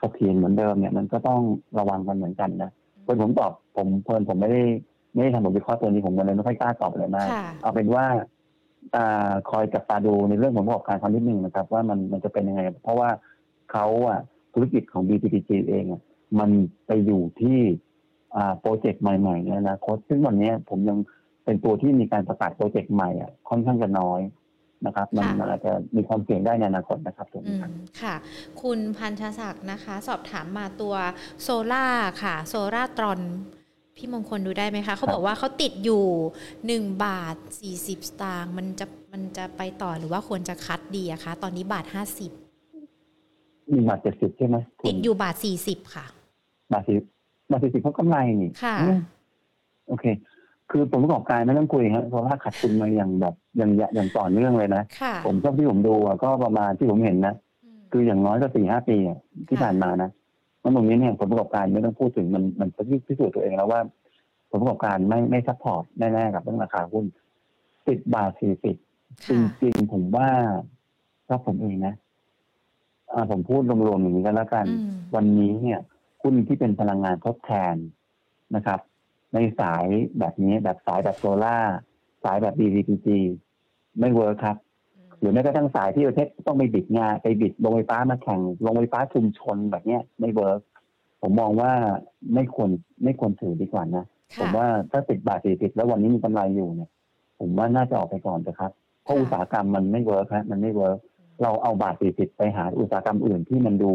[0.02, 1.40] สถียรเหมือนเดิมเนี่ยมันก็ต้อง
[1.78, 2.70] ระวังกันเหมือนกันนะ
[3.02, 4.62] เพราะผมตอบผมเพลินผมไม่ได้
[5.14, 8.04] ไม่ได้ทำบทวิเคราะห์ตัวนี้ผมก็เลยไม่ค่อยกล้าตอบอะไรมากค่ะเอาเป็นว่า
[8.96, 13.08] อ่าคอยจับตาดูในเรื่องของผลประกอบการเขานิดนึงนะครับ ว่ามันมันจะเป็นยังไง เพราะว่า
[13.72, 14.20] เขาอะ
[14.54, 16.02] ธุรกิจของ BTPG เองอะ
[16.38, 16.50] มัน
[16.86, 17.58] ไปอยู่ที่
[18.36, 20.98] อ่าโปรเจกต์ใหม่ๆในอนาคตซึ่งวันเนี้ยผมยัง
[21.44, 24.20] เป็นตัวที่มีการประกาศโปรเจกต์ใหม่อะค่อนข้างจะน้อย
[24.84, 27.70] นะครับมันค่ะมันอาจจะมีความเสี่ยงได้ในอนาคตนะครับตรงอืนี้มครับ
[28.02, 28.14] ค่ะ
[28.62, 30.94] คุณพันธศักดิ์นะคะ สอบถามมาตัว
[31.42, 31.86] โซล่า
[32.22, 33.20] ค่ะ โซล่าตรอน
[33.96, 36.04] พี่มงคลดูได้ไหมคะ เขาบอกว่าเขาติดอยู่
[36.66, 42.30] หนึ่งบาทสี่สิบสตางค์มันจะมันจะไปต่อหรือว่าควรจะคัดดีอะคะ ตอนนี้บาทห้าสิบ
[43.72, 46.06] มีบาทเจ็ดสิบใช่ไหมคุณติดอยู่บาทสี่สิบค่ะ
[46.72, 47.02] บาทสิบ
[47.50, 48.98] บาทสี่สิบเขากำไรนี่ค่ะอืม
[49.88, 50.04] โอเค
[50.70, 57.34] คือผลประกอบการไม่ต้องคุยฮะเพราะว่าขาดทุนมาอย่างแบบอย่างอย่างต่อเนื่องเลยนะค่ะผมชอบที่ผมดูอะก็ประมาณที่ผมเห็นนะ
[57.76, 60.10] มคืออย่างน้อยก็สี่ห้าปีอะที่ค่ะผ่านมานะ
[60.62, 62.68] มันตรงนี้เนี่ยผลประกอบการไม่ต้องพูดถึงมันมัน
[63.06, 63.80] พิสูจน์ตัวเองแล้วว่า
[64.50, 67.04] ผลประกอบการไม่ไม่ support แน่ๆกับเรื่องราคาหุ้น
[67.88, 68.82] สิบบาทสี่สิบจ
[69.24, 70.28] ค่ะริงๆผมว่า
[71.28, 71.94] ถ้าผมเองนะ
[73.12, 75.80] อ่าผมพูดรวมๆอย่างนี้ก็แล้วกันอืมวันนี้เนี่ย
[76.22, 77.76] หุ้นที่เป็นพลังงานทดแทน
[78.56, 78.80] นะครับ
[79.36, 79.86] ในสาย
[80.18, 81.76] แบบนี้แบบสายแบบโซล่าร์
[82.24, 83.08] สายแบบ DVPG
[83.98, 84.56] ไม่ work ครับ
[85.20, 90.60] หรือแม้กระทั่งสายที่ประเทศต้องไป bid งานไป bid โรงไฟฟ้ามาแข่งโรงไฟฟ้าชุมชนแบบเนี้ยไม่ work
[91.22, 91.72] ผมมองว่า
[92.34, 92.70] ไม่ควร
[93.04, 94.04] ไม่ควรถือดีกว่านะ
[94.38, 96.90] ผค่ะมว่าถ้าติดบาทสี่สิบแล้ววันนี้มีกำไรอยู่เนี่ย
[97.38, 98.70] ผมว่าน่าจะออกไปก่อนนะครับ
[99.02, 100.98] เพราะค่ะอุตสาหกรรมมันไม่ work ฮะมันไม่ work
[101.42, 103.92] เราเอาบาทสี่สิบไปหาอุตสาหกรรมอื่นที่มันดู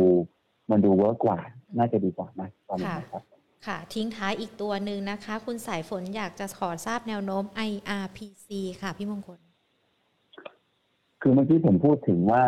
[0.72, 1.40] มันดู work กว่า
[1.78, 3.24] น่าจะดีกว่านะตอนนี้นะครับ
[3.68, 8.48] ค่ะ ทิ้งท้ายอีกตัวหนึ่งนะคะ คุณสายฝนอยากจะขอทราบแนวโน้ม IRPC
[8.82, 9.40] ค่ะ พี่มงคล
[11.22, 12.44] คือเมื่อกี้ผมพูดถึงว่า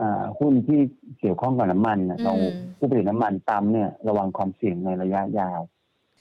[0.00, 0.80] อ่าหุ้นที่
[1.20, 2.34] เกี่ยวข้องกับน้ำมันน่ะอืมเรา
[2.78, 5.60] ผู้ผลิตน้ำมันปั๊มเนี่ย ระวังความเสี่ยงในระยะยาว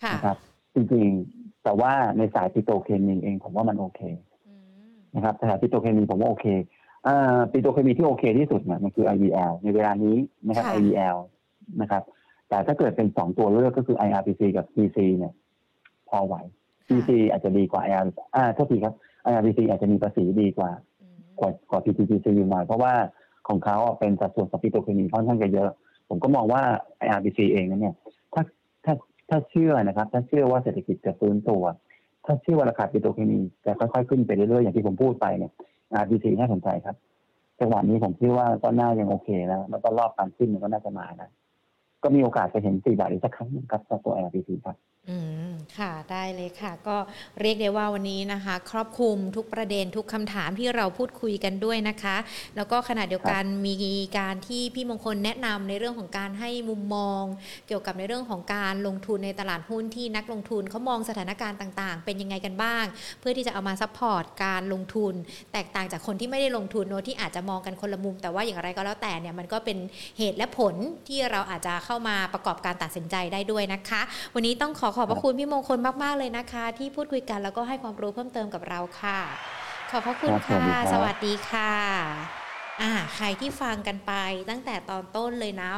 [0.03, 0.37] ค่ะนะครับ
[0.73, 4.01] จริงๆ แต่ว่าในสายปิโตรเคมีเองผมว่ามันโอเค
[4.47, 6.45] อืมนะครับสายปิโตรเคมีผมว่าโอเค
[7.07, 10.17] อ่าปิโตรเคมีที่โอเคที่สุดเนี่ยมันคือ IVL ในเวลานี้
[10.47, 11.17] นะครับค่ะ IVL
[11.81, 12.03] นะครับ
[12.49, 15.33] แต่ถ้าเกิดเป็นสองตัวเลือกก็คือ IRPC กับ PC เนี่ย
[16.09, 16.35] พอไหว
[16.87, 18.93] PC อาจจะดีกว่า IR อ่าโทษทีครับ
[19.29, 20.69] IRPC อาจจะมีภาษีดีกว่า
[21.01, 22.93] อืมกว่ากว่า PTTC อยู่หน่อยเพราะว่า
[23.47, 25.69] ของเขาอะเป็นสัดส่วนสปิโตรเคมีค่อนข้างจะเยอะ
[26.09, 26.61] ผมก็มองว่า
[27.05, 27.95] IRPC เองนั้นเนี่ย
[28.33, 28.43] ถ้า
[28.85, 28.93] ถ้า
[29.29, 31.63] ถ้าเชื่อนะครับ ถ้าเชื่อว่าเศรษฐกิจจะฟื้นตัว
[32.25, 35.51] ถ้าชื่อว่าราคาปิโตรเคมีจะค่อยๆขึ้นไปเรื่อยๆอย่างที่ผมพูดไปเนี่ย
[36.01, 36.95] RBC น่าสนใจครับ
[37.59, 41.29] จังหวะนี้ผมคิดว่าก็น่ายังโอเคแล้วแล้วก็รอบการขึ้นมันก็น่าจะมานะ
[42.03, 44.75] ก็มีโอกาสจะเห็นสี่บาทอีกสักครั้งครับตัว LPT ครับ
[45.11, 45.17] อื
[45.49, 46.97] มค่ะได้เลยค่ะ ก็
[47.41, 52.17] เรียกได้ว่าวันนี้นะคะ ครอบคลุมทุกประเด็นทุกคำถามที่เราพูดคุยกันด้วยนะคะ
[52.55, 53.75] แล้วก็ขณะเดียวกันมี
[54.19, 57.23] การที่พี่มงคลแนะนำในเรื่องของการให้มุมมอง
[57.67, 62.85] เกี่ยวกับในเรื่องของการลงทุนในตลาดหุ้นที่นักลงทุนเขามองสถานการณ์ต่างๆ เป็นยังไงกันบ้าง
[63.19, 65.13] เพื่อที่จะเอามา support การลงทุน
[65.53, 69.77] แตกต่างจากคนที่ไม่ได้ลงทุนโน้ที่อาจจะมองกันคนละมุม แต่ว่าอย่างไรก็แล้วแต่เนี่ยมันก็เป็น
[70.17, 70.75] เหตุและผล
[71.07, 74.01] ที่เราอาจจะเข้ามาประกอบการตัดสินใจได้ด้วยนะคะ
[74.35, 79.19] วันนี้ต้องขอขอบพระคุณพี่มงคลมาก ๆ เลยนะคะ ที่พูดคุยกันแล้วก็ให้ความรู้เพิ่มเติมกับเราค่ะ
[79.91, 82.46] ขอบพระคุณค่ะ สวัสดีค่ะ
[82.81, 84.13] อ่าใครที่ฟังกันไป
[84.49, 85.71] ตั้งแต่ตอนต้นเลยนะ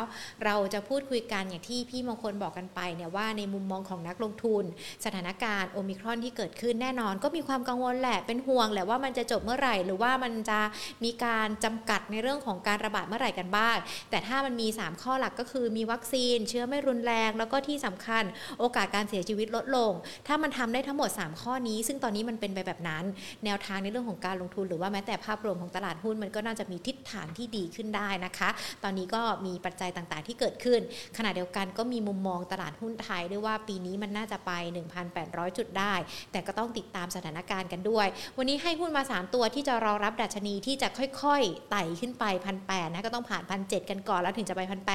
[0.45, 4.63] เราจะพูดคุยกันอย่างที่พี่มงคลบอกกันไปเนี่ยว่าในมุมมองของนักลงทุน
[5.05, 10.59] สถานการณ์โอมิครอนที่เกิดขึ้นแน่นอน ก็มีความกังวลแหละเป็นห่วงแหละว่ามันจะจบเมื่อไหร่ หรือว่ามันจะ
[11.03, 13.77] มีการจำกัดในเรื่องของการระบาดเมื่อไหร่กันบ้าง
[14.09, 18.23] แต่ถ้ามันมี 3 ข้อหลักก็คือมีวัคซีน เชื้อไม่รุนแรง แล้วก็ที่สำคัญ
[18.59, 19.91] โอกาสการเสียชีวิตลดลง
[20.27, 23.03] ถ้ามันทำได้ทั้งหมด 3 ข้อนี้ ซึ่งตอนนี้มันเป็นไปแบบนั้น
[23.45, 28.49] แนวทางในเรื่องของการลงทุน หรือว่าแม้แต่ภาพรวมของตลาดหุ้นมันก็น่าจะมีทิศทางที่ดีขึ้นได้นะคะ
[28.83, 30.81] ตอนนี้ก็มีปัจจัยต่างๆที่เกิดขึ้น
[31.17, 34.51] ขณะเดียวกันก็มีมุมมองตลาดหุ้นไทยด้วยว่าปีนี้มันน่าจะไป
[35.05, 35.93] 1,800 จุดได้
[36.31, 44.89] แต่ก็ต้องติดตามสถานการณ์กันด้วย วันนี้ให้หุ้นมา 3 ตัวที่จะรอรับดัชนีที่จะค่อยๆไต่ขึ้นไปพันแนะก็ต้องผ่านพันเกันก่อนแล้วถึงจะไปพันแ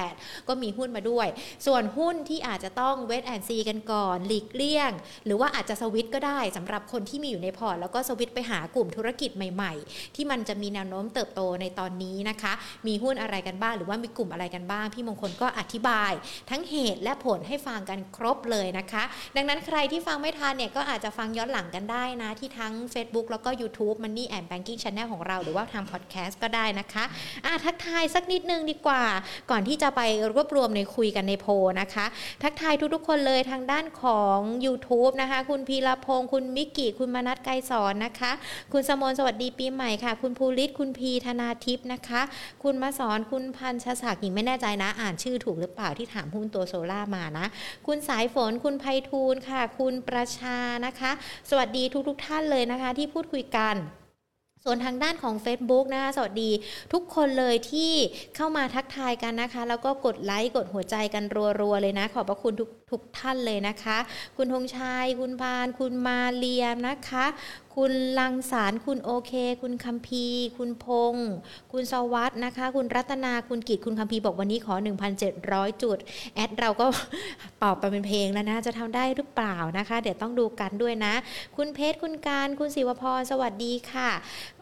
[0.49, 1.26] ก็มีหุ้นมาด้วย
[1.66, 4.92] ส่วนหุ้นที่อาจจะต้องเวทแอนซีกันก่อนหลีกเลี่ยง
[5.26, 12.53] หรือว่าอาจจะสวิตก็ได้สำหรับคนที่มีอยู่ในพอร์ตแล้วก็สวิตไปหากลุ่มธุรกิจใหม่ ๆ ที่มันจะมีแนวโน้มเติบโตในตอนอนี้นะคะ
[12.87, 16.12] มีหุ้นอะไรกันบ้าง หรือว่ามีกลุ่มอะไรกันบ้าง พี่มงคลก็อธิบาย
[16.51, 19.03] ทั้งเหตุและผลให้ฟังกันครบเลยนะคะ
[19.37, 27.05] ดังนั้นใครที่ฟังไม่ทันเนี่ยก็อาจจะฟังย้อนหลังกันได้นะ ที่ทั้ง Facebook แล้วก็ YouTube Money and Banking Channel ของเราหรือว่าทางพอดแคสต์ก็ได้นะคะ
[27.45, 29.05] อะทักทายสักนิดนึงดีกว่า
[29.51, 30.01] ก่อนที่จะไป
[30.35, 31.47] รวบรวมในคุยกันในโพ
[31.80, 32.07] นะคะ
[32.43, 38.32] ทักทายทุกๆคนเลยทางด้านของ YouTube นะคะ คุณพีรพงศ์คุณมิกกี้คุณมนัทไกรสอนนะคะ
[38.72, 42.22] คุณสมนสวัสดีปีใหม่ค่ะ คุณภูริศคุณพีธนาทิพย์นะคะ
[42.62, 47.47] คุณมาสอนคุณพันชศักดิ์หญิงไม่แน่ใจนะ อ่านชื่อถูกหรือเปล่าที่ถามหุ้นตัวโซล่ามานะ
[47.87, 51.11] คุณสายฝนคุณไพฑูรย์ค่ะ คุณประชานะคะ
[51.51, 53.77] สวัสดีทุกๆทท่านเลยนะคะ ที่พูดคุยกัน
[54.66, 56.51] ส่วนทางด้านของ Facebook นะคะสวัสดี
[56.93, 57.93] ทุกคนเลยที่
[58.37, 61.25] เข้ามาทักทายกันนะคะ แล้วก็กดไลค์กดหัวใจกัน
[61.61, 63.99] รัวๆเลยนะ ขอบพระคุณทุก ทุกท่านเลยนะคะ
[64.36, 67.26] คุณธงชัย คุณพาน คุณมาเลียมนะคะ
[67.78, 69.32] คุณลังสาร คุณโอเค
[69.62, 70.26] คุณคัมพี
[70.59, 71.28] คุณพงศ์
[71.72, 74.74] คุณสวัสด์นะคะ คุณรัตนา คุณกิตคุณคัมพีบอกวันนี้ขอ
[75.28, 75.99] 1,700 จุด
[76.34, 76.86] แอดเราก็
[77.62, 81.14] ตอบไปเป็นเพลงแล้วนะ จะทำได้หรือเปล่านะคะ เดี๋ยวต้องดูกันด้วยนะ
[81.57, 84.11] คุณเพชร คุณการ คุณศิวพร สวัสดีค่ะ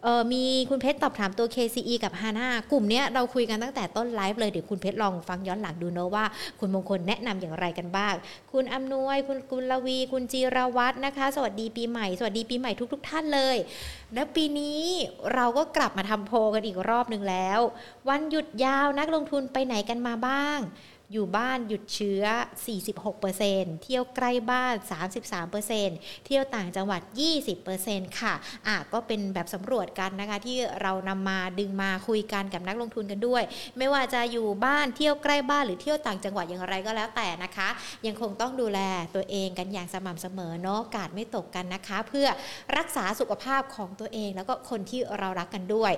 [0.07, 6.25] ออมีคุณเพชรตอบถามตัว KCE กับฮาน่ากลุ่มนี้เราคุยกันตั้งแต่ต้นไลฟ์เลย เดี๋ยวคุณเพชรลองฟังย้อนหลังดูเนะว่า
[6.61, 8.15] คุณมงคลแนะนำอย่างไรกันบ้าง
[8.53, 13.57] คุณอำนวย คุณกุลวี คุณจีรวัตรนะคะ สวัสดีปีใหม่ สวัสดีปีใหม่ทุกท่านเลย
[14.15, 14.83] และปีนี้
[15.35, 17.61] เราก็กลับมาทำโพกันอีกรอบหนึ่งแล้ว
[18.09, 20.59] วันหยุดยาวนักลงทุนไปไหนกันมาบ้าง
[21.13, 22.25] อยู่บ้านหยุดเชื้อ
[23.05, 24.75] 46%เที่ยวใกล้บ้าน
[25.51, 27.01] 33%เที่ยวต่างจังหวัด
[27.61, 28.35] 20%ค่ะ
[28.67, 33.43] อะ ก็เป็นแบบสำรวจกันนะคะ ที่เรานำมาดึงมาคุยกันกับนักลงทุนกันด้วย
[33.79, 37.69] ไม่ว่าจะอยู่บ้านเที่ยวใกล้บ้านหรือเที่ยวต่างจังหวัดอย่างไรก็แล้วแต่นะคะ
[38.07, 38.81] ยังคงต้องดูแล
[39.15, 42.29] ตัวเองกันอย่างสม่ำเสมอเนาะกาดไม่ตกกันนะคะ เพื่อ
[42.77, 45.93] รักษาสุขภาพของตัวเองแล้วก็คนที่เรารักกันด้วย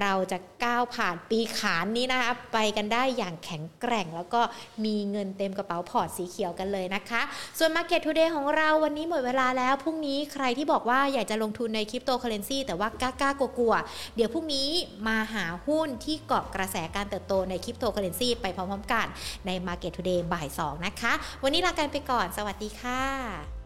[0.00, 4.40] เราจะก้าวผ่านปีขานนี้นะคะไปกันได้อย่างแข็งแกร่งแล้วก็
[4.84, 7.22] มีเงินเต็มกระเป๋าพอร์ตสีเขียวกันเลยนะคะ
[7.58, 14.68] ส่วน Market Today ของเราวันนี้หมดเวลาแล้ว พรุ่งนี้ใครที่บอกว่าอยากจะลงทุนในคริปโตเคอเรนซีแต่ว่ากล้าๆกลัวๆเดี๋ยวพรุ่งนี้
[15.06, 19.06] มาหาหุ้นที่เกาะกระแสการเติบโตในคริปโตเคอเรนซีไปพร้อมๆกัน
[19.46, 23.57] ใน Market Today บ่าย2นะคะ วันนี้ลากันไปก่อน สวัสดีค่ะ